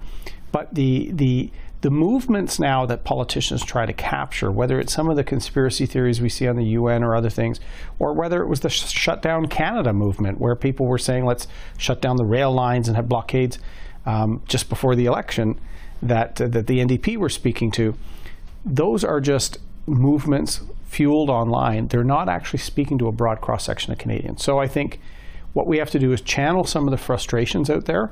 But 0.50 0.74
the, 0.74 1.10
the, 1.12 1.52
the 1.84 1.90
movements 1.90 2.58
now 2.58 2.86
that 2.86 3.04
politicians 3.04 3.62
try 3.62 3.84
to 3.84 3.92
capture, 3.92 4.50
whether 4.50 4.80
it's 4.80 4.90
some 4.90 5.10
of 5.10 5.16
the 5.16 5.22
conspiracy 5.22 5.84
theories 5.84 6.18
we 6.18 6.30
see 6.30 6.48
on 6.48 6.56
the 6.56 6.64
UN 6.64 7.04
or 7.04 7.14
other 7.14 7.28
things, 7.28 7.60
or 7.98 8.14
whether 8.14 8.42
it 8.42 8.46
was 8.46 8.60
the 8.60 8.70
sh- 8.70 8.88
shut 8.88 9.20
down 9.20 9.48
Canada 9.48 9.92
movement, 9.92 10.40
where 10.40 10.56
people 10.56 10.86
were 10.86 10.96
saying, 10.96 11.26
let's 11.26 11.46
shut 11.76 12.00
down 12.00 12.16
the 12.16 12.24
rail 12.24 12.50
lines 12.50 12.88
and 12.88 12.96
have 12.96 13.06
blockades 13.06 13.58
um, 14.06 14.40
just 14.48 14.70
before 14.70 14.96
the 14.96 15.04
election 15.04 15.60
that, 16.00 16.40
uh, 16.40 16.48
that 16.48 16.68
the 16.68 16.78
NDP 16.78 17.18
were 17.18 17.28
speaking 17.28 17.70
to, 17.72 17.94
those 18.64 19.04
are 19.04 19.20
just 19.20 19.58
movements 19.86 20.62
fueled 20.86 21.28
online. 21.28 21.88
They're 21.88 22.02
not 22.02 22.30
actually 22.30 22.60
speaking 22.60 22.96
to 22.96 23.08
a 23.08 23.12
broad 23.12 23.42
cross 23.42 23.62
section 23.62 23.92
of 23.92 23.98
Canadians. 23.98 24.42
So 24.42 24.58
I 24.58 24.68
think 24.68 25.02
what 25.52 25.66
we 25.66 25.76
have 25.76 25.90
to 25.90 25.98
do 25.98 26.14
is 26.14 26.22
channel 26.22 26.64
some 26.64 26.88
of 26.88 26.92
the 26.92 26.96
frustrations 26.96 27.68
out 27.68 27.84
there, 27.84 28.10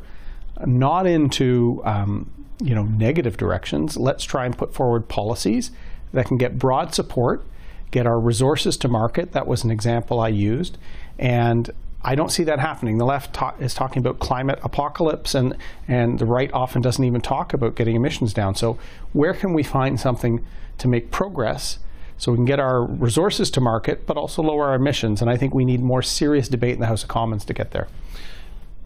not 0.67 1.07
into 1.07 1.83
um, 1.85 2.31
you 2.63 2.75
know 2.75 2.85
negative 2.85 3.37
directions. 3.37 3.97
Let's 3.97 4.25
try 4.25 4.47
and 4.47 4.57
put 4.57 4.75
forward 4.75 5.09
policies 5.09 5.71
that 6.13 6.27
can 6.27 6.37
get 6.37 6.59
broad 6.59 6.95
support, 6.95 7.45
get 7.91 8.07
our 8.07 8.21
resources 8.21 8.77
to 8.79 8.89
market. 8.89 9.33
That 9.33 9.47
was 9.47 9.65
an 9.65 9.71
example 9.71 10.21
I 10.21 10.29
used, 10.29 10.79
and 11.19 11.71
I 12.05 12.15
don't 12.15 12.31
see 12.31 12.45
that 12.45 12.59
happening. 12.59 12.99
The 12.99 13.05
left 13.05 13.33
ta- 13.33 13.55
is 13.61 13.75
talking 13.75 14.01
about 14.01 14.19
climate 14.19 14.59
apocalypse, 14.63 15.35
and, 15.35 15.57
and 15.87 16.19
the 16.19 16.27
right 16.27 16.53
often 16.53 16.83
doesn't 16.83 17.05
even 17.05 17.21
talk 17.21 17.55
about 17.55 17.77
getting 17.77 17.95
emissions 17.95 18.35
down. 18.35 18.55
So, 18.57 18.79
where 19.13 19.35
can 19.35 19.53
we 19.53 19.63
find 19.63 20.01
something 20.01 20.45
to 20.79 20.89
make 20.89 21.11
progress 21.11 21.79
so 22.19 22.33
we 22.33 22.39
can 22.39 22.45
get 22.45 22.59
our 22.59 22.85
resources 22.85 23.51
to 23.53 23.61
market, 23.61 24.05
but 24.07 24.17
also 24.17 24.43
lower 24.43 24.69
our 24.69 24.75
emissions? 24.75 25.21
And 25.21 25.31
I 25.31 25.37
think 25.37 25.55
we 25.55 25.65
need 25.65 25.81
more 25.81 26.03
serious 26.03 26.49
debate 26.49 26.75
in 26.75 26.81
the 26.81 26.87
House 26.87 27.05
of 27.05 27.09
Commons 27.09 27.45
to 27.45 27.55
get 27.55 27.71
there. 27.71 27.87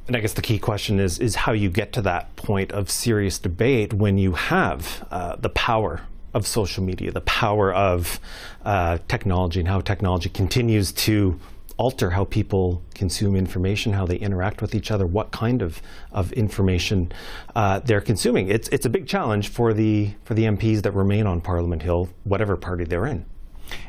And 0.07 0.17
I 0.17 0.21
guess 0.21 0.35
the 0.35 0.43
key 0.43 0.59
question 0.59 1.01
is 1.01 1.19
is 1.19 1.35
how 1.35 1.53
you 1.53 1.69
get 1.69 1.93
to 1.95 2.03
that 2.03 2.35
point 2.37 2.73
of 2.73 2.91
serious 2.91 3.39
debate 3.39 3.93
when 3.93 4.19
you 4.19 4.33
have 4.33 5.07
uh, 5.11 5.37
the 5.37 5.49
power 5.49 6.03
of 6.33 6.47
social 6.47 6.85
media, 6.85 7.11
the 7.11 7.23
power 7.23 7.73
of 7.73 8.21
uh, 8.65 8.99
technology, 9.09 9.61
and 9.61 9.69
how 9.69 9.81
technology 9.81 10.29
continues 10.29 10.93
to 10.93 11.41
alter 11.79 12.11
how 12.11 12.25
people 12.25 12.83
consume 12.95 13.37
information, 13.37 13.93
how 13.93 14.07
they 14.07 14.17
interact 14.17 14.63
with 14.63 14.75
each 14.75 14.91
other, 14.91 15.07
what 15.07 15.31
kind 15.31 15.61
of, 15.63 15.83
of 16.13 16.33
information 16.33 17.13
uh, 17.55 17.81
they're 17.81 18.01
consuming. 18.01 18.49
It's, 18.49 18.69
it's 18.69 18.87
a 18.87 18.89
big 18.89 19.07
challenge 19.07 19.49
for 19.49 19.75
the, 19.75 20.13
for 20.25 20.35
the 20.35 20.45
MPs 20.45 20.83
that 20.83 20.93
remain 20.93 21.27
on 21.27 21.41
Parliament 21.41 21.83
Hill, 21.83 22.09
whatever 22.25 22.57
party 22.57 22.85
they're 22.85 23.07
in. 23.07 23.27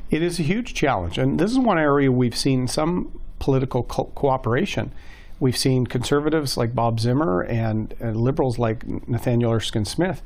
It 0.09 0.21
is 0.21 0.39
a 0.39 0.43
huge 0.43 0.73
challenge. 0.73 1.17
And 1.17 1.39
this 1.39 1.51
is 1.51 1.59
one 1.59 1.79
area 1.79 2.11
we've 2.11 2.35
seen 2.35 2.67
some 2.67 3.19
political 3.39 3.83
co- 3.83 4.11
cooperation. 4.15 4.91
We've 5.39 5.57
seen 5.57 5.85
conservatives 5.85 6.57
like 6.57 6.73
Bob 6.73 6.99
Zimmer 6.99 7.41
and, 7.41 7.93
and 7.99 8.17
liberals 8.17 8.57
like 8.57 8.87
Nathaniel 9.07 9.51
Erskine 9.51 9.85
Smith 9.85 10.21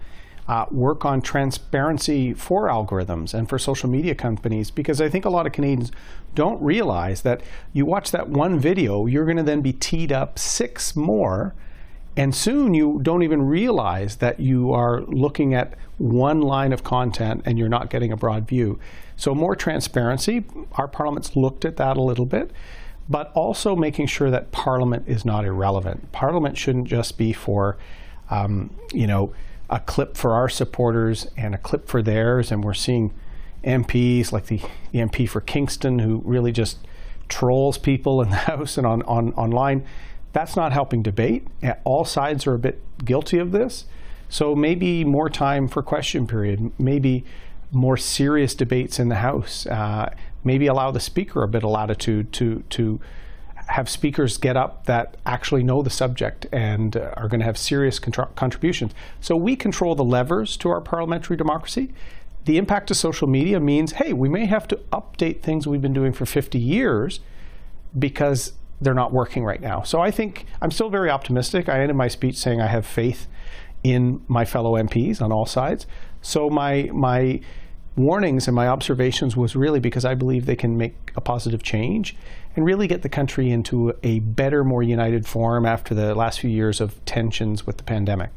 uh, 0.48 0.66
work 0.72 1.06
on 1.06 1.22
transparency 1.22 2.34
for 2.34 2.68
algorithms 2.68 3.34
and 3.34 3.48
for 3.48 3.60
social 3.60 3.90
media 3.90 4.16
companies 4.16 4.72
because 4.72 5.00
I 5.00 5.10
think 5.10 5.26
a 5.26 5.30
lot 5.30 5.46
of 5.46 5.54
Canadians 5.54 5.92
don't 6.36 6.62
realize 6.62 7.22
that 7.22 7.42
you 7.74 7.86
watch 7.86 8.12
that 8.12 8.30
one 8.30 8.60
video, 8.60 9.06
you're 9.06 9.26
going 9.26 9.38
to 9.38 9.44
then 9.44 9.62
be 9.62 9.74
teed 9.74 10.12
up 10.12 10.40
six 10.40 10.96
more. 10.96 11.56
And 12.18 12.36
soon 12.36 12.74
you 12.74 13.00
don't 13.02 13.24
even 13.24 13.44
realize 13.44 14.18
that 14.18 14.42
you 14.42 14.74
are 14.74 15.02
looking 15.04 15.54
at 15.54 15.76
one 15.98 16.42
line 16.42 16.74
of 16.74 16.84
content 16.84 17.44
and 17.46 17.58
you're 17.58 17.70
not 17.70 17.90
getting 17.90 18.12
a 18.12 18.18
broad 18.18 18.46
view. 18.46 18.80
So, 19.16 19.34
more 19.34 19.56
transparency. 19.56 20.44
Our 20.74 20.90
parliament's 20.90 21.38
looked 21.38 21.64
at 21.64 21.78
that 21.78 21.96
a 21.96 22.02
little 22.02 22.26
bit, 22.26 22.52
but 23.12 23.30
also 23.34 23.76
making 23.76 24.08
sure 24.08 24.32
that 24.32 24.52
parliament 24.54 25.04
is 25.06 25.26
not 25.26 25.44
irrelevant. 25.44 26.10
Parliament 26.14 26.58
shouldn't 26.58 26.88
just 26.88 27.18
be 27.18 27.34
for, 27.34 27.78
um, 28.30 28.74
you 28.94 29.06
know, 29.06 29.34
a 29.70 29.82
clip 29.82 30.16
for 30.16 30.34
our 30.34 30.48
supporters 30.48 31.28
and 31.36 31.54
a 31.54 31.58
clip 31.58 31.90
for 31.90 32.02
theirs. 32.02 32.54
And 32.54 32.64
we're 32.64 32.74
seeing 32.74 33.14
MPs 33.66 34.32
like 34.32 34.46
the, 34.46 34.62
the 34.94 35.00
MP 35.00 35.28
for 35.28 35.42
Kingston 35.42 36.00
who 36.00 36.22
really 36.24 36.54
just 36.54 36.78
trolls 37.28 37.78
people 37.78 38.22
in 38.22 38.30
the 38.30 38.36
House 38.48 38.78
and 38.78 38.88
on, 38.88 39.02
on 39.04 39.34
online. 39.34 39.86
That's 40.32 40.56
not 40.56 40.72
helping 40.72 41.04
debate. 41.04 41.46
All 41.84 42.06
sides 42.06 42.48
are 42.48 42.54
a 42.54 42.60
bit 42.60 42.82
guilty 43.04 43.40
of 43.40 43.52
this. 43.52 43.86
So 44.30 44.56
maybe 44.56 45.04
more 45.04 45.30
time 45.30 45.68
for 45.68 45.84
question 45.84 46.26
period, 46.26 46.72
maybe 46.80 47.26
more 47.74 47.98
serious 47.98 48.56
debates 48.56 49.00
in 49.00 49.10
the 49.10 49.16
House, 49.16 49.66
uh, 49.66 50.14
maybe 50.44 50.68
allow 50.68 50.92
the 50.92 51.00
speaker 51.00 51.44
a 51.44 51.48
bit 51.48 51.64
of 51.64 51.70
latitude 51.70 52.32
to 52.34 52.64
to 52.70 53.00
have 53.68 53.90
speakers 53.90 54.38
get 54.38 54.58
up 54.58 54.86
that 54.86 55.16
actually 55.26 55.64
know 55.64 55.82
the 55.82 55.90
subject 55.90 56.46
and 56.52 56.98
uh, 56.98 57.14
are 57.16 57.28
going 57.30 57.40
to 57.40 57.46
have 57.46 57.58
serious 57.58 58.00
contributions. 58.00 58.92
So 59.22 59.36
we 59.36 59.56
control 59.56 59.96
the 59.96 60.04
levers 60.04 60.58
to 60.58 60.70
our 60.70 60.82
parliamentary 60.82 61.38
democracy. 61.38 61.94
The 62.46 62.58
impact 62.58 62.92
of 62.92 62.98
social 62.98 63.28
media 63.28 63.60
means, 63.60 63.94
hey, 63.94 64.14
we 64.14 64.28
may 64.28 64.46
have 64.46 64.68
to 64.70 64.76
update 64.92 65.42
things 65.42 65.68
we've 65.68 65.82
been 65.82 65.94
doing 65.94 66.12
for 66.12 66.26
50 66.26 66.58
years 66.60 67.22
because 67.98 68.54
they're 68.82 68.94
not 68.94 69.14
working 69.14 69.46
right 69.46 69.62
now. 69.62 69.84
So 69.84 70.02
I 70.02 70.12
think 70.12 70.46
I'm 70.62 70.72
still 70.72 70.90
very 70.90 71.10
optimistic. 71.10 71.70
I 71.70 71.80
ended 71.80 71.96
my 71.96 72.08
speech 72.08 72.36
saying 72.38 72.60
I 72.60 72.68
have 72.68 72.86
faith 72.86 73.28
in 73.84 74.22
my 74.28 74.44
fellow 74.44 74.74
MPs 74.74 75.22
on 75.22 75.32
all 75.32 75.46
sides. 75.46 75.86
So 76.22 76.50
my 76.50 76.90
my 76.94 77.42
warnings 77.96 78.48
and 78.48 78.56
my 78.56 78.68
observations 78.68 79.36
was 79.36 79.56
really 79.56 79.80
because 79.80 80.06
I 80.06 80.16
believe 80.16 80.46
they 80.46 80.56
can 80.56 80.78
make 80.78 81.12
a 81.16 81.22
positive 81.22 81.64
change 81.64 82.16
and 82.56 82.66
really 82.66 82.88
get 82.88 83.02
the 83.02 83.10
country 83.10 83.50
into 83.50 83.94
a 84.04 84.20
better, 84.20 84.64
more 84.64 84.84
united 84.84 85.28
form 85.28 85.66
after 85.66 85.94
the 85.94 86.16
last 86.16 86.40
few 86.40 86.50
years 86.50 86.82
of 86.82 87.04
tensions 87.06 87.66
with 87.66 87.78
the 87.78 87.84
pandemic. 87.84 88.30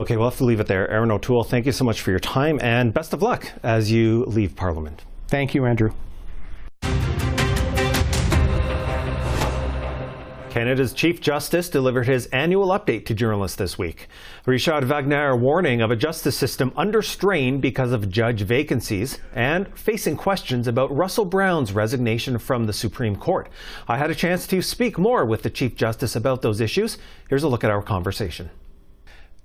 Okay, 0.00 0.16
we'll 0.16 0.28
have 0.28 0.38
to 0.38 0.44
leave 0.44 0.60
it 0.60 0.66
there. 0.66 0.88
Erin 0.90 1.10
O'Toole, 1.10 1.44
thank 1.44 1.66
you 1.66 1.72
so 1.72 1.84
much 1.84 2.00
for 2.00 2.10
your 2.10 2.20
time 2.20 2.58
and 2.62 2.92
best 2.92 3.12
of 3.12 3.22
luck 3.22 3.52
as 3.62 3.92
you 3.92 4.24
leave 4.24 4.56
Parliament. 4.56 5.04
Thank 5.28 5.54
you, 5.54 5.64
Andrew. 5.64 5.92
Canada's 10.52 10.92
Chief 10.92 11.18
Justice 11.18 11.70
delivered 11.70 12.06
his 12.06 12.26
annual 12.26 12.78
update 12.78 13.06
to 13.06 13.14
journalists 13.14 13.56
this 13.56 13.78
week. 13.78 14.06
Richard 14.44 14.84
Wagner 14.84 15.34
warning 15.34 15.80
of 15.80 15.90
a 15.90 15.96
justice 15.96 16.36
system 16.36 16.74
under 16.76 17.00
strain 17.00 17.58
because 17.58 17.90
of 17.90 18.10
judge 18.10 18.42
vacancies 18.42 19.18
and 19.34 19.66
facing 19.74 20.14
questions 20.14 20.68
about 20.68 20.94
Russell 20.94 21.24
Brown's 21.24 21.72
resignation 21.72 22.36
from 22.36 22.66
the 22.66 22.74
Supreme 22.74 23.16
Court. 23.16 23.48
I 23.88 23.96
had 23.96 24.10
a 24.10 24.14
chance 24.14 24.46
to 24.48 24.60
speak 24.60 24.98
more 24.98 25.24
with 25.24 25.42
the 25.42 25.48
Chief 25.48 25.74
Justice 25.74 26.14
about 26.14 26.42
those 26.42 26.60
issues. 26.60 26.98
Here's 27.30 27.44
a 27.44 27.48
look 27.48 27.64
at 27.64 27.70
our 27.70 27.80
conversation. 27.80 28.50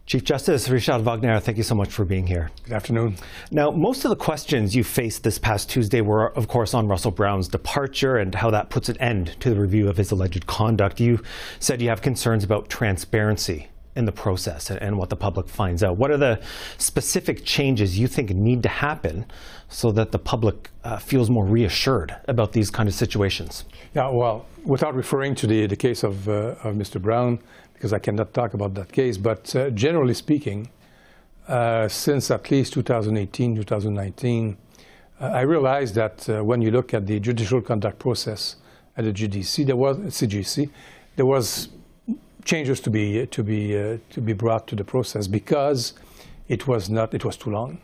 Chief 0.07 0.23
Justice 0.23 0.69
Richard 0.69 1.01
Wagner, 1.01 1.37
thank 1.41 1.57
you 1.57 1.63
so 1.63 1.75
much 1.75 1.89
for 1.89 2.05
being 2.05 2.27
here. 2.27 2.49
Good 2.63 2.71
afternoon. 2.71 3.17
Now, 3.51 3.71
most 3.71 4.05
of 4.05 4.09
the 4.09 4.15
questions 4.15 4.73
you 4.73 4.85
faced 4.85 5.23
this 5.23 5.37
past 5.37 5.69
Tuesday 5.69 5.99
were, 5.99 6.29
of 6.37 6.47
course, 6.47 6.73
on 6.73 6.87
Russell 6.87 7.11
Brown's 7.11 7.49
departure 7.49 8.15
and 8.15 8.33
how 8.33 8.49
that 8.51 8.69
puts 8.69 8.87
an 8.87 8.95
end 9.01 9.35
to 9.41 9.49
the 9.49 9.59
review 9.59 9.89
of 9.89 9.97
his 9.97 10.09
alleged 10.11 10.47
conduct. 10.47 11.01
You 11.01 11.21
said 11.59 11.81
you 11.81 11.89
have 11.89 12.01
concerns 12.01 12.45
about 12.45 12.69
transparency 12.69 13.67
in 13.97 14.05
the 14.05 14.11
process 14.13 14.71
and 14.71 14.97
what 14.97 15.09
the 15.09 15.17
public 15.17 15.49
finds 15.49 15.83
out. 15.83 15.97
What 15.97 16.09
are 16.11 16.17
the 16.17 16.39
specific 16.77 17.43
changes 17.43 17.99
you 17.99 18.07
think 18.07 18.29
need 18.29 18.63
to 18.63 18.69
happen 18.69 19.25
so 19.67 19.91
that 19.91 20.13
the 20.13 20.19
public 20.19 20.69
uh, 20.85 20.99
feels 20.99 21.29
more 21.29 21.43
reassured 21.43 22.15
about 22.29 22.53
these 22.53 22.69
kind 22.69 22.87
of 22.87 22.95
situations? 22.95 23.65
Yeah, 23.93 24.07
well, 24.07 24.45
without 24.63 24.95
referring 24.95 25.35
to 25.35 25.47
the, 25.47 25.65
the 25.65 25.75
case 25.75 26.03
of, 26.03 26.29
uh, 26.29 26.55
of 26.63 26.75
Mr. 26.75 27.01
Brown, 27.01 27.39
because 27.77 27.93
I 27.93 27.99
cannot 27.99 28.33
talk 28.33 28.55
about 28.55 28.73
that 28.73 28.91
case. 28.91 29.17
But 29.17 29.55
uh, 29.55 29.69
generally 29.69 30.15
speaking, 30.15 30.69
uh, 31.47 31.87
since 31.87 32.31
at 32.31 32.49
least 32.49 32.73
2018, 32.73 33.55
2019, 33.55 34.57
uh, 35.19 35.25
I 35.25 35.41
realized 35.41 35.93
that 35.95 36.27
uh, 36.27 36.43
when 36.43 36.61
you 36.61 36.71
look 36.71 36.93
at 36.95 37.05
the 37.05 37.19
judicial 37.19 37.61
conduct 37.61 37.99
process 37.99 38.55
at 38.97 39.05
the 39.05 39.13
GDC, 39.13 39.67
there 39.67 39.75
was 39.75 39.97
CJC, 39.97 40.69
there 41.15 41.25
was 41.25 41.69
changes 42.45 42.79
to 42.79 42.89
be 42.89 43.27
to 43.27 43.43
be 43.43 43.77
uh, 43.77 43.97
to 44.09 44.21
be 44.21 44.33
brought 44.33 44.67
to 44.67 44.75
the 44.75 44.83
process 44.83 45.27
because 45.27 45.93
it 46.47 46.65
was 46.67 46.89
not 46.89 47.13
it 47.13 47.23
was 47.23 47.37
too 47.37 47.51
long, 47.51 47.79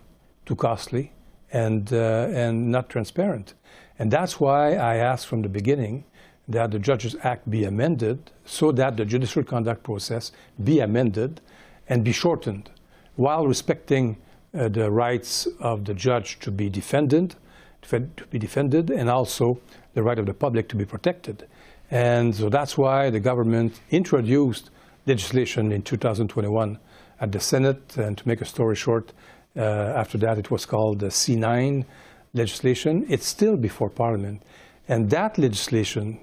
too 0.46 0.56
costly, 0.56 1.12
and 1.52 1.94
uh, 1.94 2.30
and 2.34 2.72
not 2.72 2.90
transparent, 2.90 3.54
and 4.00 4.10
that's 4.10 4.40
why 4.40 4.76
I 4.76 4.96
asked 4.96 5.28
from 5.28 5.44
the 5.44 5.50
beginning 5.50 6.06
that 6.48 6.72
the 6.72 6.80
Judges 6.80 7.16
Act 7.24 7.50
be 7.50 7.64
amended 7.64 8.32
so 8.46 8.72
that 8.74 8.98
the 8.98 9.06
judicial 9.06 9.44
conduct 9.44 9.84
process 9.84 10.32
be 10.64 10.80
amended 10.80 11.42
and 11.88 12.04
be 12.04 12.12
shortened 12.12 12.70
while 13.16 13.48
respecting 13.48 14.18
uh, 14.54 14.68
the 14.70 14.90
rights 14.92 15.48
of 15.60 15.86
the 15.86 15.94
judge 15.94 16.40
to 16.40 16.52
be 16.52 16.70
defended, 16.70 17.36
to 17.82 18.00
be 18.30 18.40
defended, 18.40 18.90
and 18.90 19.10
also 19.10 19.60
the 19.94 20.04
right 20.04 20.20
of 20.20 20.26
the 20.26 20.34
public 20.34 20.68
to 20.70 20.76
be 20.76 20.86
protected. 20.86 21.48
And 21.92 22.36
so 22.36 22.50
that's 22.50 22.78
why 22.78 23.10
the 23.10 23.20
government 23.20 23.80
introduced 23.92 24.70
legislation 25.06 25.72
in 25.72 25.82
2021 25.82 26.80
at 27.20 27.32
the 27.32 27.40
Senate. 27.40 27.98
And 27.98 28.18
to 28.18 28.28
make 28.28 28.42
a 28.42 28.46
story 28.46 28.76
short, 28.76 29.14
uh, 29.56 29.62
after 29.62 30.18
that 30.20 30.38
it 30.38 30.50
was 30.50 30.66
called 30.66 31.00
the 31.00 31.08
C9 31.08 31.86
legislation. 32.34 33.06
It's 33.10 33.28
still 33.28 33.58
before 33.58 33.90
Parliament. 33.90 34.42
And 34.88 35.10
that 35.12 35.38
legislation 35.38 36.20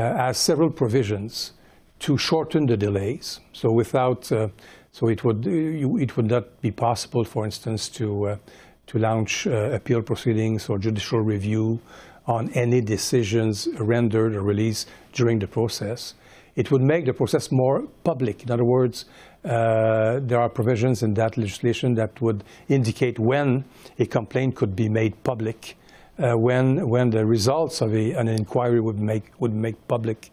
has 0.00 0.38
several 0.38 0.70
provisions 0.70 1.52
to 2.00 2.16
shorten 2.16 2.66
the 2.66 2.76
delays. 2.76 3.40
So 3.52 3.72
without, 3.72 4.30
uh, 4.30 4.48
so 4.92 5.08
it 5.08 5.24
would 5.24 5.46
it 5.46 6.16
would 6.16 6.30
not 6.30 6.60
be 6.60 6.70
possible, 6.70 7.24
for 7.24 7.44
instance, 7.44 7.88
to 7.90 8.28
uh, 8.28 8.36
to 8.86 8.98
launch 8.98 9.46
appeal 9.46 10.02
proceedings 10.02 10.68
or 10.68 10.78
judicial 10.78 11.20
review 11.20 11.80
on 12.26 12.50
any 12.50 12.80
decisions 12.80 13.68
rendered 13.78 14.34
or 14.34 14.42
released 14.42 14.88
during 15.12 15.38
the 15.38 15.46
process. 15.46 16.14
It 16.56 16.70
would 16.70 16.82
make 16.82 17.06
the 17.06 17.12
process 17.12 17.50
more 17.50 17.86
public. 18.04 18.42
In 18.42 18.50
other 18.50 18.64
words, 18.64 19.04
uh, 19.44 20.20
there 20.20 20.40
are 20.40 20.48
provisions 20.48 21.02
in 21.02 21.14
that 21.14 21.36
legislation 21.36 21.94
that 21.94 22.20
would 22.20 22.44
indicate 22.68 23.18
when 23.18 23.64
a 23.98 24.06
complaint 24.06 24.56
could 24.56 24.74
be 24.74 24.88
made 24.88 25.22
public 25.22 25.76
uh, 26.18 26.36
when 26.36 26.88
when 26.88 27.10
the 27.10 27.24
results 27.24 27.80
of 27.80 27.94
a, 27.94 28.12
an 28.12 28.28
inquiry 28.28 28.80
would 28.80 28.98
make 28.98 29.24
would 29.38 29.54
make 29.54 29.76
public. 29.88 30.30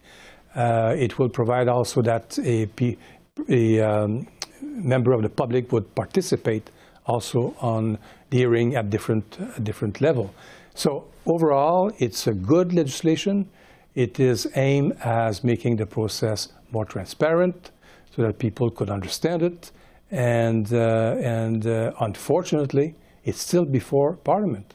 Uh, 0.56 0.96
it 0.98 1.20
will 1.20 1.30
provide 1.30 1.68
also 1.68 2.02
that 2.02 2.40
a, 2.40 3.82
um, 3.82 4.26
member 4.62 5.12
of 5.12 5.22
the 5.22 5.30
public 5.30 5.72
would 5.74 5.94
participate 5.96 6.70
also 7.06 7.54
on 7.60 7.98
the 8.30 8.38
hearing 8.38 8.76
at 8.76 8.90
different 8.90 9.38
uh, 9.40 9.60
different 9.60 10.02
level. 10.02 10.34
So 10.74 11.06
overall, 11.26 11.92
it's 12.00 12.28
a 12.28 12.34
good 12.34 12.74
legislation. 12.74 13.50
It 13.96 14.20
is 14.20 14.48
aimed 14.56 14.98
as 15.04 15.44
making 15.44 15.78
the 15.78 15.86
process 15.86 16.50
more 16.72 16.86
transparent 16.86 17.72
so 18.16 18.22
that 18.24 18.40
people 18.40 18.70
could 18.70 18.90
understand 18.90 19.42
it. 19.42 19.72
And, 20.12 20.72
uh, 20.74 21.16
and 21.22 21.66
uh, 21.66 21.92
unfortunately, 22.00 22.96
it's 23.24 23.40
still 23.40 23.66
before 23.66 24.14
Parliament 24.14 24.74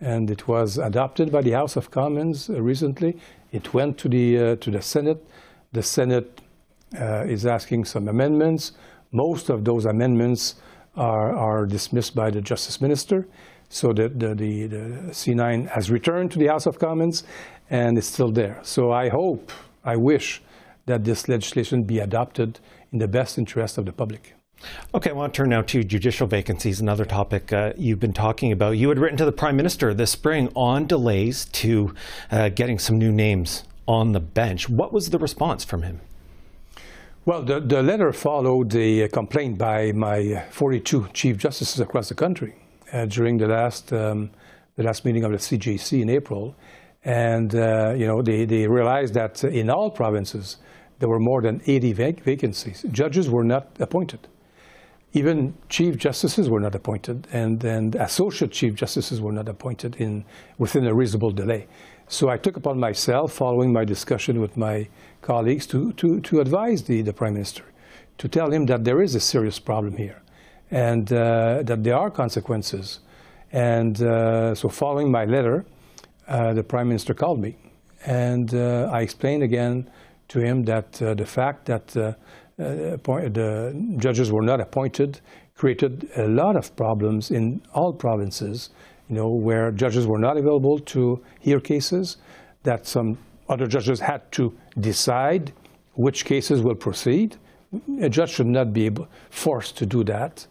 and 0.00 0.30
it 0.30 0.48
was 0.48 0.78
adopted 0.78 1.30
by 1.30 1.42
the 1.42 1.52
House 1.52 1.76
of 1.76 1.90
Commons 1.90 2.48
uh, 2.48 2.60
recently. 2.60 3.18
It 3.52 3.74
went 3.74 3.98
to 3.98 4.08
the 4.08 4.38
uh, 4.38 4.56
to 4.56 4.70
the 4.70 4.82
Senate. 4.82 5.24
The 5.72 5.82
Senate 5.82 6.40
uh, 6.98 7.24
is 7.26 7.46
asking 7.46 7.84
some 7.84 8.08
amendments. 8.08 8.72
Most 9.12 9.50
of 9.50 9.64
those 9.64 9.84
amendments 9.84 10.56
are, 10.96 11.34
are 11.36 11.66
dismissed 11.66 12.14
by 12.14 12.30
the 12.30 12.40
Justice 12.40 12.80
Minister. 12.80 13.26
So 13.68 13.92
the, 13.92 14.08
the, 14.08 14.34
the, 14.34 14.66
the 14.66 14.78
C9 15.10 15.68
has 15.68 15.90
returned 15.90 16.32
to 16.32 16.38
the 16.38 16.48
House 16.48 16.66
of 16.66 16.78
Commons 16.78 17.22
and 17.70 17.96
it's 17.96 18.08
still 18.08 18.32
there. 18.32 18.58
So 18.62 18.90
I 18.90 19.08
hope, 19.08 19.52
I 19.84 19.96
wish 19.96 20.42
that 20.86 21.04
this 21.04 21.28
legislation 21.28 21.84
be 21.84 22.00
adopted 22.00 22.58
in 22.92 22.98
the 22.98 23.06
best 23.06 23.38
interest 23.38 23.78
of 23.78 23.86
the 23.86 23.92
public. 23.92 24.34
Okay, 24.94 25.10
I 25.10 25.12
want 25.12 25.32
to 25.32 25.38
turn 25.38 25.50
now 25.50 25.62
to 25.62 25.84
judicial 25.84 26.26
vacancies, 26.26 26.80
another 26.80 27.04
topic 27.04 27.52
uh, 27.52 27.72
you've 27.76 28.00
been 28.00 28.12
talking 28.12 28.52
about. 28.52 28.72
You 28.72 28.88
had 28.88 28.98
written 28.98 29.16
to 29.18 29.24
the 29.24 29.32
Prime 29.32 29.56
Minister 29.56 29.94
this 29.94 30.10
spring 30.10 30.50
on 30.54 30.86
delays 30.86 31.44
to 31.46 31.94
uh, 32.30 32.48
getting 32.48 32.78
some 32.78 32.98
new 32.98 33.12
names 33.12 33.64
on 33.86 34.12
the 34.12 34.20
bench. 34.20 34.68
What 34.68 34.92
was 34.92 35.10
the 35.10 35.18
response 35.18 35.64
from 35.64 35.82
him? 35.82 36.00
Well, 37.24 37.42
the, 37.42 37.60
the 37.60 37.82
letter 37.82 38.12
followed 38.12 38.70
the 38.70 39.08
complaint 39.08 39.58
by 39.58 39.92
my 39.92 40.44
42 40.50 41.08
Chief 41.12 41.36
Justices 41.36 41.78
across 41.80 42.08
the 42.08 42.14
country 42.14 42.54
uh, 42.92 43.06
during 43.06 43.38
the 43.38 43.46
last, 43.46 43.92
um, 43.92 44.30
the 44.76 44.82
last 44.82 45.04
meeting 45.04 45.24
of 45.24 45.30
the 45.32 45.38
CJC 45.38 46.02
in 46.02 46.08
April. 46.08 46.56
And, 47.04 47.54
uh, 47.54 47.94
you 47.96 48.06
know, 48.06 48.22
they, 48.22 48.44
they 48.44 48.66
realized 48.66 49.14
that 49.14 49.44
in 49.44 49.70
all 49.70 49.90
provinces, 49.90 50.56
there 50.98 51.08
were 51.08 51.20
more 51.20 51.40
than 51.40 51.62
80 51.66 51.92
vac 51.92 52.20
vacancies. 52.20 52.84
Judges 52.90 53.30
were 53.30 53.44
not 53.44 53.68
appointed 53.78 54.26
even 55.12 55.54
chief 55.68 55.96
justices 55.96 56.48
were 56.48 56.60
not 56.60 56.74
appointed, 56.74 57.26
and, 57.32 57.62
and 57.64 57.96
associate 57.96 58.52
chief 58.52 58.74
justices 58.74 59.20
were 59.20 59.32
not 59.32 59.48
appointed 59.48 59.96
in, 59.96 60.24
within 60.58 60.86
a 60.86 60.94
reasonable 60.94 61.32
delay. 61.32 61.66
So 62.06 62.28
I 62.28 62.36
took 62.36 62.56
upon 62.56 62.78
myself, 62.78 63.32
following 63.32 63.72
my 63.72 63.84
discussion 63.84 64.40
with 64.40 64.56
my 64.56 64.88
colleagues, 65.22 65.66
to, 65.68 65.92
to, 65.94 66.20
to 66.20 66.40
advise 66.40 66.84
the, 66.84 67.02
the 67.02 67.12
Prime 67.12 67.34
Minister, 67.34 67.64
to 68.18 68.28
tell 68.28 68.52
him 68.52 68.66
that 68.66 68.84
there 68.84 69.02
is 69.02 69.14
a 69.14 69.20
serious 69.20 69.58
problem 69.58 69.96
here, 69.96 70.22
and 70.70 71.12
uh, 71.12 71.62
that 71.64 71.82
there 71.82 71.96
are 71.96 72.10
consequences. 72.10 73.00
And 73.52 74.00
uh, 74.00 74.54
so 74.54 74.68
following 74.68 75.10
my 75.10 75.24
letter, 75.24 75.64
uh, 76.28 76.52
the 76.52 76.62
Prime 76.62 76.88
Minister 76.88 77.14
called 77.14 77.40
me, 77.40 77.56
and 78.06 78.54
uh, 78.54 78.88
I 78.92 79.00
explained 79.00 79.42
again 79.42 79.90
to 80.28 80.38
him 80.38 80.64
that 80.64 81.02
uh, 81.02 81.14
the 81.14 81.26
fact 81.26 81.66
that 81.66 82.16
uh, 82.60 82.96
the 83.28 83.96
judges 83.98 84.30
were 84.30 84.42
not 84.42 84.60
appointed 84.60 85.20
created 85.60 86.08
a 86.16 86.26
lot 86.26 86.56
of 86.56 86.74
problems 86.74 87.30
in 87.30 87.60
all 87.74 87.92
provinces. 87.92 88.70
you 89.10 89.16
know, 89.16 89.28
where 89.28 89.70
judges 89.72 90.06
were 90.06 90.18
not 90.18 90.38
available 90.38 90.78
to 90.78 91.20
hear 91.40 91.60
cases, 91.60 92.16
that 92.62 92.86
some 92.86 93.18
other 93.48 93.66
judges 93.66 94.00
had 94.00 94.20
to 94.32 94.54
decide 94.78 95.52
which 95.94 96.24
cases 96.24 96.62
will 96.62 96.76
proceed. 96.76 97.36
A 98.00 98.08
judge 98.08 98.30
should 98.30 98.46
not 98.46 98.72
be 98.72 98.86
able, 98.86 99.06
forced 99.28 99.76
to 99.78 99.84
do 99.84 100.02
that. 100.04 100.46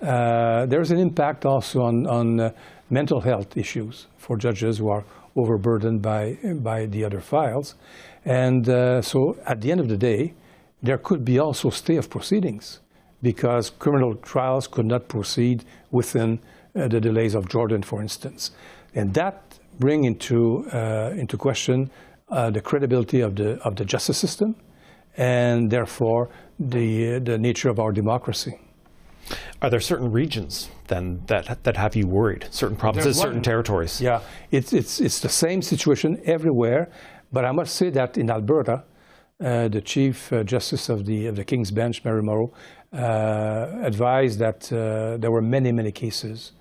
Uh, 0.00 0.66
there's 0.66 0.90
an 0.90 0.98
impact 0.98 1.44
also 1.44 1.80
on, 1.80 2.06
on 2.06 2.40
uh, 2.40 2.50
mental 2.90 3.20
health 3.20 3.56
issues 3.56 4.06
for 4.18 4.36
judges 4.36 4.78
who 4.78 4.90
are 4.90 5.04
overburdened 5.34 6.02
by, 6.02 6.36
by 6.62 6.86
the 6.86 7.04
other 7.04 7.20
files. 7.20 7.74
And 8.24 8.68
uh, 8.68 9.00
so 9.02 9.36
at 9.46 9.60
the 9.60 9.72
end 9.72 9.80
of 9.80 9.88
the 9.88 9.96
day, 9.96 10.34
there 10.82 10.98
could 10.98 11.24
be 11.24 11.38
also 11.38 11.70
stay 11.70 11.96
of 11.96 12.10
proceedings 12.10 12.80
because 13.22 13.70
criminal 13.70 14.14
trials 14.16 14.66
could 14.66 14.86
not 14.86 15.08
proceed 15.08 15.64
within 15.90 16.40
uh, 16.74 16.88
the 16.88 17.00
delays 17.00 17.34
of 17.34 17.48
Jordan, 17.48 17.82
for 17.82 18.02
instance. 18.02 18.50
And 18.94 19.14
that 19.14 19.58
bring 19.78 20.04
into, 20.04 20.66
uh, 20.72 21.14
into 21.16 21.36
question 21.36 21.90
uh, 22.28 22.50
the 22.50 22.60
credibility 22.60 23.20
of 23.20 23.36
the, 23.36 23.60
of 23.62 23.76
the 23.76 23.84
justice 23.84 24.18
system 24.18 24.56
and 25.16 25.70
therefore 25.70 26.30
the, 26.58 27.18
the 27.18 27.38
nature 27.38 27.68
of 27.68 27.78
our 27.78 27.92
democracy. 27.92 28.58
Are 29.60 29.70
there 29.70 29.80
certain 29.80 30.10
regions 30.10 30.68
then 30.88 31.22
that 31.26 31.62
that 31.62 31.76
have 31.76 31.94
you 31.94 32.08
worried? 32.08 32.48
Certain 32.50 32.76
provinces, 32.76 33.16
certain 33.16 33.40
territories? 33.40 34.00
Yeah, 34.00 34.20
it's 34.50 34.72
it's 34.72 35.00
it's 35.00 35.20
the 35.20 35.28
same 35.28 35.62
situation 35.62 36.20
everywhere, 36.24 36.90
but 37.30 37.44
I 37.44 37.52
must 37.52 37.76
say 37.76 37.88
that 37.90 38.18
in 38.18 38.30
Alberta, 38.30 38.82
the 39.42 39.82
Chief 39.84 40.32
uh, 40.32 40.44
Justice 40.44 40.88
of 40.88 41.06
the 41.06 41.26
of 41.26 41.36
the 41.36 41.44
King's 41.44 41.70
Bench, 41.70 42.04
Mary 42.04 42.22
Moreau, 42.22 42.52
uh, 42.92 43.68
advised 43.82 44.38
that 44.38 44.72
uh, 44.72 45.16
there 45.16 45.30
were 45.30 45.42
many 45.42 45.72
many 45.72 45.92
cases 45.92 46.52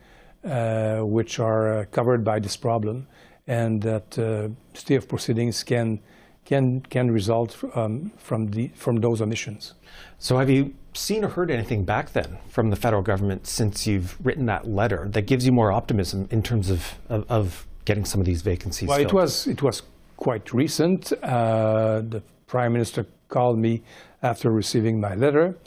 uh, 0.43 0.99
which 0.99 1.39
are 1.39 1.79
uh, 1.79 1.85
covered 1.91 2.23
by 2.23 2.39
this 2.39 2.57
problem, 2.57 3.07
and 3.47 3.81
that 3.81 4.53
stay 4.73 4.95
of 4.95 5.07
proceedings 5.07 5.63
can 5.63 5.99
can 6.45 6.81
can 6.81 7.11
result 7.11 7.57
um, 7.75 8.11
from 8.17 8.47
the 8.47 8.69
from 8.69 8.97
those 9.01 9.21
omissions. 9.21 9.73
So 10.19 10.37
have 10.37 10.49
you 10.49 10.73
seen 10.93 11.23
or 11.23 11.29
heard 11.29 11.51
anything 11.51 11.85
back 11.85 12.13
then 12.13 12.37
from 12.49 12.69
the 12.69 12.75
federal 12.75 13.01
government 13.01 13.47
since 13.47 13.87
you've 13.87 14.17
written 14.25 14.45
that 14.47 14.67
letter 14.67 15.07
that 15.09 15.23
gives 15.23 15.45
you 15.45 15.51
more 15.51 15.71
optimism 15.71 16.27
in 16.31 16.43
terms 16.43 16.69
of, 16.69 16.95
of, 17.07 17.25
of 17.29 17.67
getting 17.85 18.05
some 18.05 18.19
of 18.19 18.25
these 18.25 18.41
vacancies 18.41 18.89
well, 18.89 18.97
filled? 18.97 19.11
it 19.11 19.13
was, 19.13 19.47
it 19.47 19.61
was 19.61 19.83
quite 20.21 20.53
recent. 20.53 21.11
Uh, 21.23 21.99
the 22.07 22.21
Prime 22.45 22.71
Minister 22.73 23.07
called 23.27 23.57
me 23.57 23.81
after 24.21 24.51
receiving 24.51 25.01
my 25.01 25.15
letter. 25.15 25.57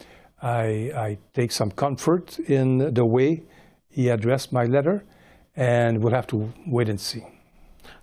I, 0.40 0.92
I 0.94 1.18
take 1.32 1.50
some 1.50 1.72
comfort 1.72 2.38
in 2.38 2.94
the 2.94 3.04
way 3.04 3.42
he 3.88 4.10
addressed 4.10 4.52
my 4.52 4.64
letter, 4.64 5.04
and 5.56 6.00
we'll 6.00 6.14
have 6.14 6.28
to 6.28 6.52
wait 6.68 6.88
and 6.88 7.00
see. 7.00 7.24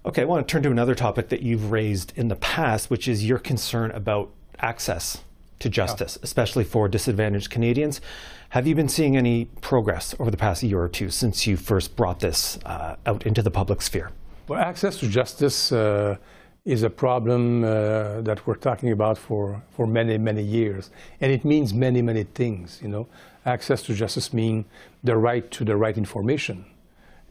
Okay, 0.05 0.23
I 0.23 0.25
want 0.25 0.45
to 0.45 0.51
turn 0.51 0.61
to 0.63 0.71
another 0.71 0.93
topic 0.93 1.29
that 1.29 1.41
you've 1.41 1.71
raised 1.71 2.11
in 2.17 2.27
the 2.27 2.35
past, 2.35 2.89
which 2.89 3.07
is 3.07 3.25
your 3.25 3.39
concern 3.39 3.91
about 3.91 4.29
access 4.59 5.23
to 5.59 5.69
justice, 5.69 6.17
yeah. 6.19 6.25
especially 6.25 6.65
for 6.65 6.89
disadvantaged 6.89 7.49
Canadians. 7.49 8.01
Have 8.49 8.67
you 8.67 8.75
been 8.75 8.89
seeing 8.89 9.15
any 9.15 9.45
progress 9.61 10.15
over 10.19 10.29
the 10.29 10.37
past 10.37 10.63
year 10.63 10.81
or 10.81 10.89
two 10.89 11.11
since 11.11 11.47
you 11.47 11.55
first 11.55 11.95
brought 11.95 12.19
this 12.19 12.59
uh, 12.65 12.97
out 13.05 13.25
into 13.25 13.41
the 13.41 13.51
public 13.51 13.81
sphere? 13.81 14.11
Well, 14.49 14.59
access 14.59 14.97
to 14.97 15.07
justice 15.07 15.71
uh, 15.71 16.17
is 16.63 16.83
a 16.83 16.89
problem 16.89 17.63
uh, 17.63 18.21
that 18.21 18.45
we're 18.45 18.55
talking 18.55 18.91
about 18.91 19.17
for, 19.17 19.63
for 19.71 19.87
many, 19.87 20.17
many 20.17 20.43
years. 20.43 20.91
And 21.19 21.31
it 21.31 21.43
means 21.43 21.73
many, 21.73 22.01
many 22.01 22.23
things, 22.23 22.79
you 22.81 22.87
know. 22.87 23.07
Access 23.45 23.81
to 23.83 23.95
justice 23.95 24.31
means 24.33 24.65
the 25.03 25.17
right 25.17 25.49
to 25.51 25.65
the 25.65 25.75
right 25.75 25.97
information, 25.97 26.65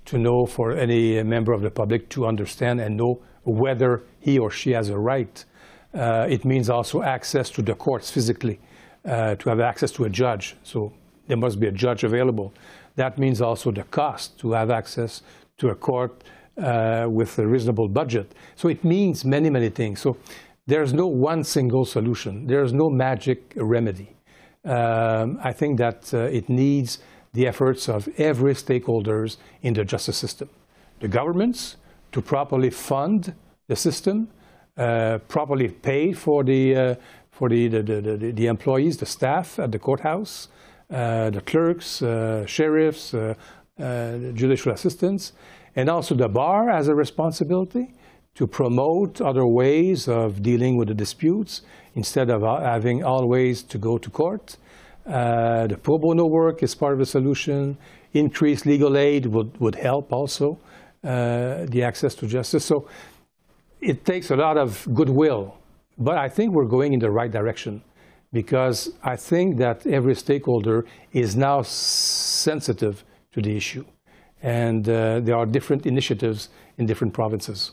to 0.06 0.18
know 0.18 0.46
for 0.46 0.72
any 0.72 1.22
member 1.22 1.52
of 1.52 1.62
the 1.62 1.70
public 1.70 2.08
to 2.10 2.26
understand 2.26 2.80
and 2.80 2.96
know 2.96 3.20
whether 3.44 4.02
he 4.18 4.38
or 4.38 4.50
she 4.50 4.72
has 4.72 4.88
a 4.88 4.98
right 4.98 5.44
uh, 5.94 6.26
it 6.28 6.44
means 6.44 6.70
also 6.70 7.02
access 7.02 7.50
to 7.50 7.62
the 7.62 7.74
courts 7.74 8.10
physically, 8.10 8.60
uh, 9.04 9.34
to 9.36 9.48
have 9.48 9.60
access 9.60 9.90
to 9.92 10.04
a 10.04 10.08
judge. 10.08 10.56
So 10.62 10.92
there 11.26 11.36
must 11.36 11.58
be 11.58 11.66
a 11.66 11.72
judge 11.72 12.04
available. 12.04 12.52
That 12.96 13.18
means 13.18 13.40
also 13.40 13.70
the 13.70 13.84
cost 13.84 14.38
to 14.40 14.52
have 14.52 14.70
access 14.70 15.22
to 15.58 15.68
a 15.68 15.74
court 15.74 16.22
uh, 16.60 17.06
with 17.08 17.38
a 17.38 17.46
reasonable 17.46 17.88
budget. 17.88 18.34
So 18.54 18.68
it 18.68 18.84
means 18.84 19.24
many, 19.24 19.50
many 19.50 19.70
things. 19.70 20.00
So 20.00 20.16
there's 20.66 20.92
no 20.92 21.06
one 21.06 21.42
single 21.42 21.84
solution. 21.84 22.46
There's 22.46 22.72
no 22.72 22.90
magic 22.90 23.54
remedy. 23.56 24.14
Um, 24.64 25.38
I 25.42 25.52
think 25.52 25.78
that 25.78 26.12
uh, 26.12 26.24
it 26.24 26.48
needs 26.48 26.98
the 27.32 27.46
efforts 27.46 27.88
of 27.88 28.08
every 28.18 28.54
stakeholders 28.54 29.38
in 29.62 29.74
the 29.74 29.84
justice 29.84 30.18
system. 30.18 30.50
The 31.00 31.08
governments 31.08 31.76
to 32.12 32.20
properly 32.20 32.70
fund 32.70 33.34
the 33.68 33.76
system, 33.76 34.28
uh, 34.76 35.18
properly 35.28 35.68
pay 35.68 36.12
for 36.12 36.44
the 36.44 36.76
uh, 36.76 36.94
for 37.30 37.48
the 37.48 37.68
the, 37.68 37.82
the, 37.82 38.32
the, 38.32 38.46
employees, 38.46 38.98
the 38.98 39.06
staff 39.06 39.58
at 39.58 39.72
the 39.72 39.78
courthouse, 39.78 40.48
uh, 40.90 41.30
the 41.30 41.40
clerks, 41.40 42.02
sheriffs, 42.46 43.14
judicial 43.78 44.72
assistants, 44.72 45.32
and 45.76 45.88
also 45.88 46.14
the 46.14 46.28
bar 46.28 46.68
has 46.70 46.88
a 46.88 46.94
responsibility 46.94 47.92
to 48.34 48.46
promote 48.46 49.20
other 49.20 49.46
ways 49.46 50.08
of 50.08 50.42
dealing 50.42 50.76
with 50.76 50.88
the 50.88 50.94
disputes 50.94 51.62
instead 51.94 52.30
of 52.30 52.42
having 52.42 53.04
always 53.04 53.62
to 53.62 53.78
go 53.78 53.98
to 53.98 54.10
court. 54.10 54.56
Uh, 55.06 55.66
the 55.66 55.76
pro 55.76 55.98
bono 55.98 56.26
work 56.26 56.62
is 56.62 56.74
part 56.74 56.92
of 56.92 56.98
the 56.98 57.06
solution. 57.06 57.76
Increased 58.12 58.66
legal 58.66 58.96
aid 58.96 59.26
would, 59.26 59.58
would 59.60 59.74
help 59.74 60.12
also 60.12 60.58
uh, 61.02 61.66
the 61.66 61.82
access 61.82 62.14
to 62.14 62.26
justice. 62.26 62.64
So 62.64 62.88
it 63.80 64.04
takes 64.04 64.30
a 64.30 64.36
lot 64.36 64.56
of 64.56 64.86
goodwill, 64.94 65.56
but 65.98 66.18
I 66.18 66.28
think 66.28 66.52
we're 66.52 66.66
going 66.66 66.92
in 66.92 67.00
the 67.00 67.10
right 67.10 67.30
direction 67.30 67.82
because 68.32 68.92
I 69.02 69.16
think 69.16 69.56
that 69.58 69.86
every 69.86 70.14
stakeholder 70.14 70.84
is 71.12 71.34
now 71.34 71.62
sensitive 71.62 73.04
to 73.32 73.42
the 73.42 73.56
issue. 73.56 73.84
And 74.42 74.88
uh, 74.88 75.20
there 75.20 75.36
are 75.36 75.46
different 75.46 75.86
initiatives 75.86 76.48
in 76.78 76.86
different 76.86 77.12
provinces. 77.12 77.72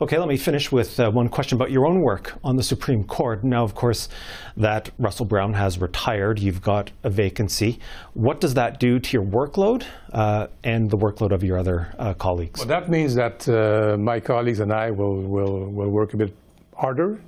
Okay, 0.00 0.18
let 0.18 0.28
me 0.28 0.36
finish 0.36 0.72
with 0.72 0.98
uh, 0.98 1.10
one 1.10 1.28
question 1.28 1.56
about 1.56 1.70
your 1.70 1.86
own 1.86 2.00
work 2.00 2.34
on 2.42 2.56
the 2.56 2.62
Supreme 2.62 3.04
Court. 3.04 3.44
Now, 3.44 3.62
of 3.62 3.74
course, 3.74 4.08
that 4.56 4.90
Russell 4.98 5.26
Brown 5.26 5.54
has 5.54 5.78
retired. 5.78 6.38
You've 6.38 6.62
got 6.62 6.90
a 7.02 7.10
vacancy. 7.10 7.78
What 8.14 8.40
does 8.40 8.54
that 8.54 8.80
do 8.80 8.98
to 8.98 9.12
your 9.12 9.24
workload 9.24 9.84
uh, 10.12 10.48
and 10.64 10.90
the 10.90 10.96
workload 10.96 11.32
of 11.32 11.42
your 11.42 11.58
other 11.58 11.94
uh, 11.98 12.14
colleagues? 12.14 12.60
Well, 12.60 12.68
that 12.68 12.88
means 12.88 13.14
that 13.14 13.48
uh, 13.48 13.96
my 13.98 14.20
colleagues 14.20 14.60
and 14.60 14.72
I 14.72 14.90
will, 14.90 15.20
will, 15.20 15.66
will 15.70 15.90
work 15.90 16.14
a 16.14 16.16
bit 16.16 16.34
harder 16.74 17.20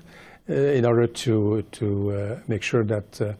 uh, 0.48 0.52
in 0.54 0.84
order 0.84 1.06
to, 1.06 1.62
to 1.72 2.12
uh, 2.12 2.40
make 2.48 2.62
sure 2.62 2.84
that 2.84 3.36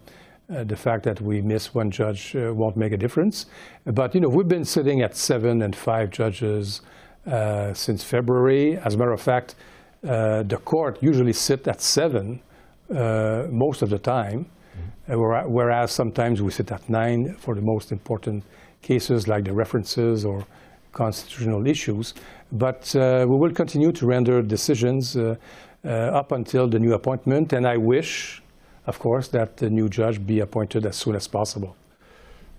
the 0.48 0.76
fact 0.76 1.04
that 1.04 1.20
we 1.20 1.42
miss 1.42 1.74
one 1.74 1.90
judge 1.90 2.34
won't 2.34 2.76
make 2.76 2.92
a 2.92 2.96
difference. 2.96 3.46
But, 3.84 4.14
you 4.14 4.20
know, 4.20 4.28
we've 4.28 4.48
been 4.48 4.64
sitting 4.64 5.02
at 5.02 5.16
seven 5.16 5.62
and 5.62 5.76
five 5.76 6.10
judges 6.10 6.80
uh, 7.26 7.74
since 7.74 8.02
February. 8.02 8.78
As 8.78 8.94
a 8.94 8.98
matter 8.98 9.12
of 9.12 9.20
fact, 9.20 9.54
uh, 10.06 10.42
the 10.44 10.56
court 10.56 11.02
usually 11.02 11.32
sit 11.32 11.68
at 11.68 11.80
seven 11.82 12.40
uh, 12.94 13.46
most 13.50 13.82
of 13.82 13.90
the 13.90 13.98
time, 13.98 14.46
mm-hmm. 15.08 15.52
whereas 15.52 15.92
sometimes 15.92 16.40
we 16.40 16.50
sit 16.50 16.72
at 16.72 16.88
nine 16.88 17.34
for 17.34 17.54
the 17.54 17.60
most 17.60 17.92
important 17.92 18.44
cases 18.80 19.28
like 19.28 19.44
the 19.44 19.52
references 19.52 20.24
or 20.24 20.46
constitutional 20.92 21.66
issues. 21.66 22.14
But 22.52 22.94
uh, 22.96 23.26
we 23.28 23.36
will 23.36 23.52
continue 23.52 23.92
to 23.92 24.06
render 24.06 24.40
decisions 24.40 25.16
uh, 25.16 25.36
up 25.84 26.32
until 26.32 26.66
the 26.68 26.78
new 26.78 26.94
appointment, 26.94 27.52
and 27.52 27.66
I 27.66 27.76
wish, 27.76 28.42
of 28.88 28.98
course, 28.98 29.28
that 29.28 29.58
the 29.58 29.70
new 29.70 29.88
judge 29.88 30.26
be 30.26 30.40
appointed 30.40 30.86
as 30.86 30.96
soon 30.96 31.14
as 31.14 31.28
possible. 31.28 31.76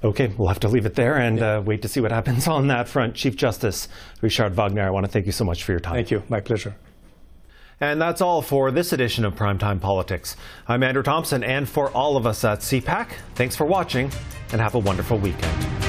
Okay, 0.03 0.31
we'll 0.37 0.47
have 0.47 0.61
to 0.61 0.69
leave 0.69 0.85
it 0.85 0.95
there 0.95 1.17
and 1.17 1.41
uh, 1.41 1.61
wait 1.65 1.81
to 1.81 1.89
see 1.89 1.99
what 1.99 2.11
happens 2.11 2.47
on 2.47 2.67
that 2.67 2.87
front. 2.87 3.15
Chief 3.15 3.35
Justice 3.35 3.89
Richard 4.21 4.55
Wagner, 4.55 4.83
I 4.83 4.91
want 4.91 5.05
to 5.05 5.11
thank 5.11 5.25
you 5.25 5.33
so 5.33 5.43
much 5.43 5.63
for 5.63 5.73
your 5.73 5.81
time. 5.81 5.95
Thank 5.95 6.11
you. 6.11 6.23
My 6.29 6.39
pleasure. 6.39 6.75
And 7.81 8.01
that's 8.01 8.21
all 8.21 8.41
for 8.41 8.71
this 8.71 8.93
edition 8.93 9.25
of 9.25 9.35
Primetime 9.35 9.81
Politics. 9.81 10.35
I'm 10.67 10.83
Andrew 10.83 11.03
Thomson, 11.03 11.43
and 11.43 11.67
for 11.67 11.89
all 11.91 12.17
of 12.17 12.27
us 12.27 12.43
at 12.43 12.59
CPAC, 12.59 13.07
thanks 13.35 13.55
for 13.55 13.65
watching 13.65 14.11
and 14.51 14.61
have 14.61 14.75
a 14.75 14.79
wonderful 14.79 15.17
weekend. 15.17 15.88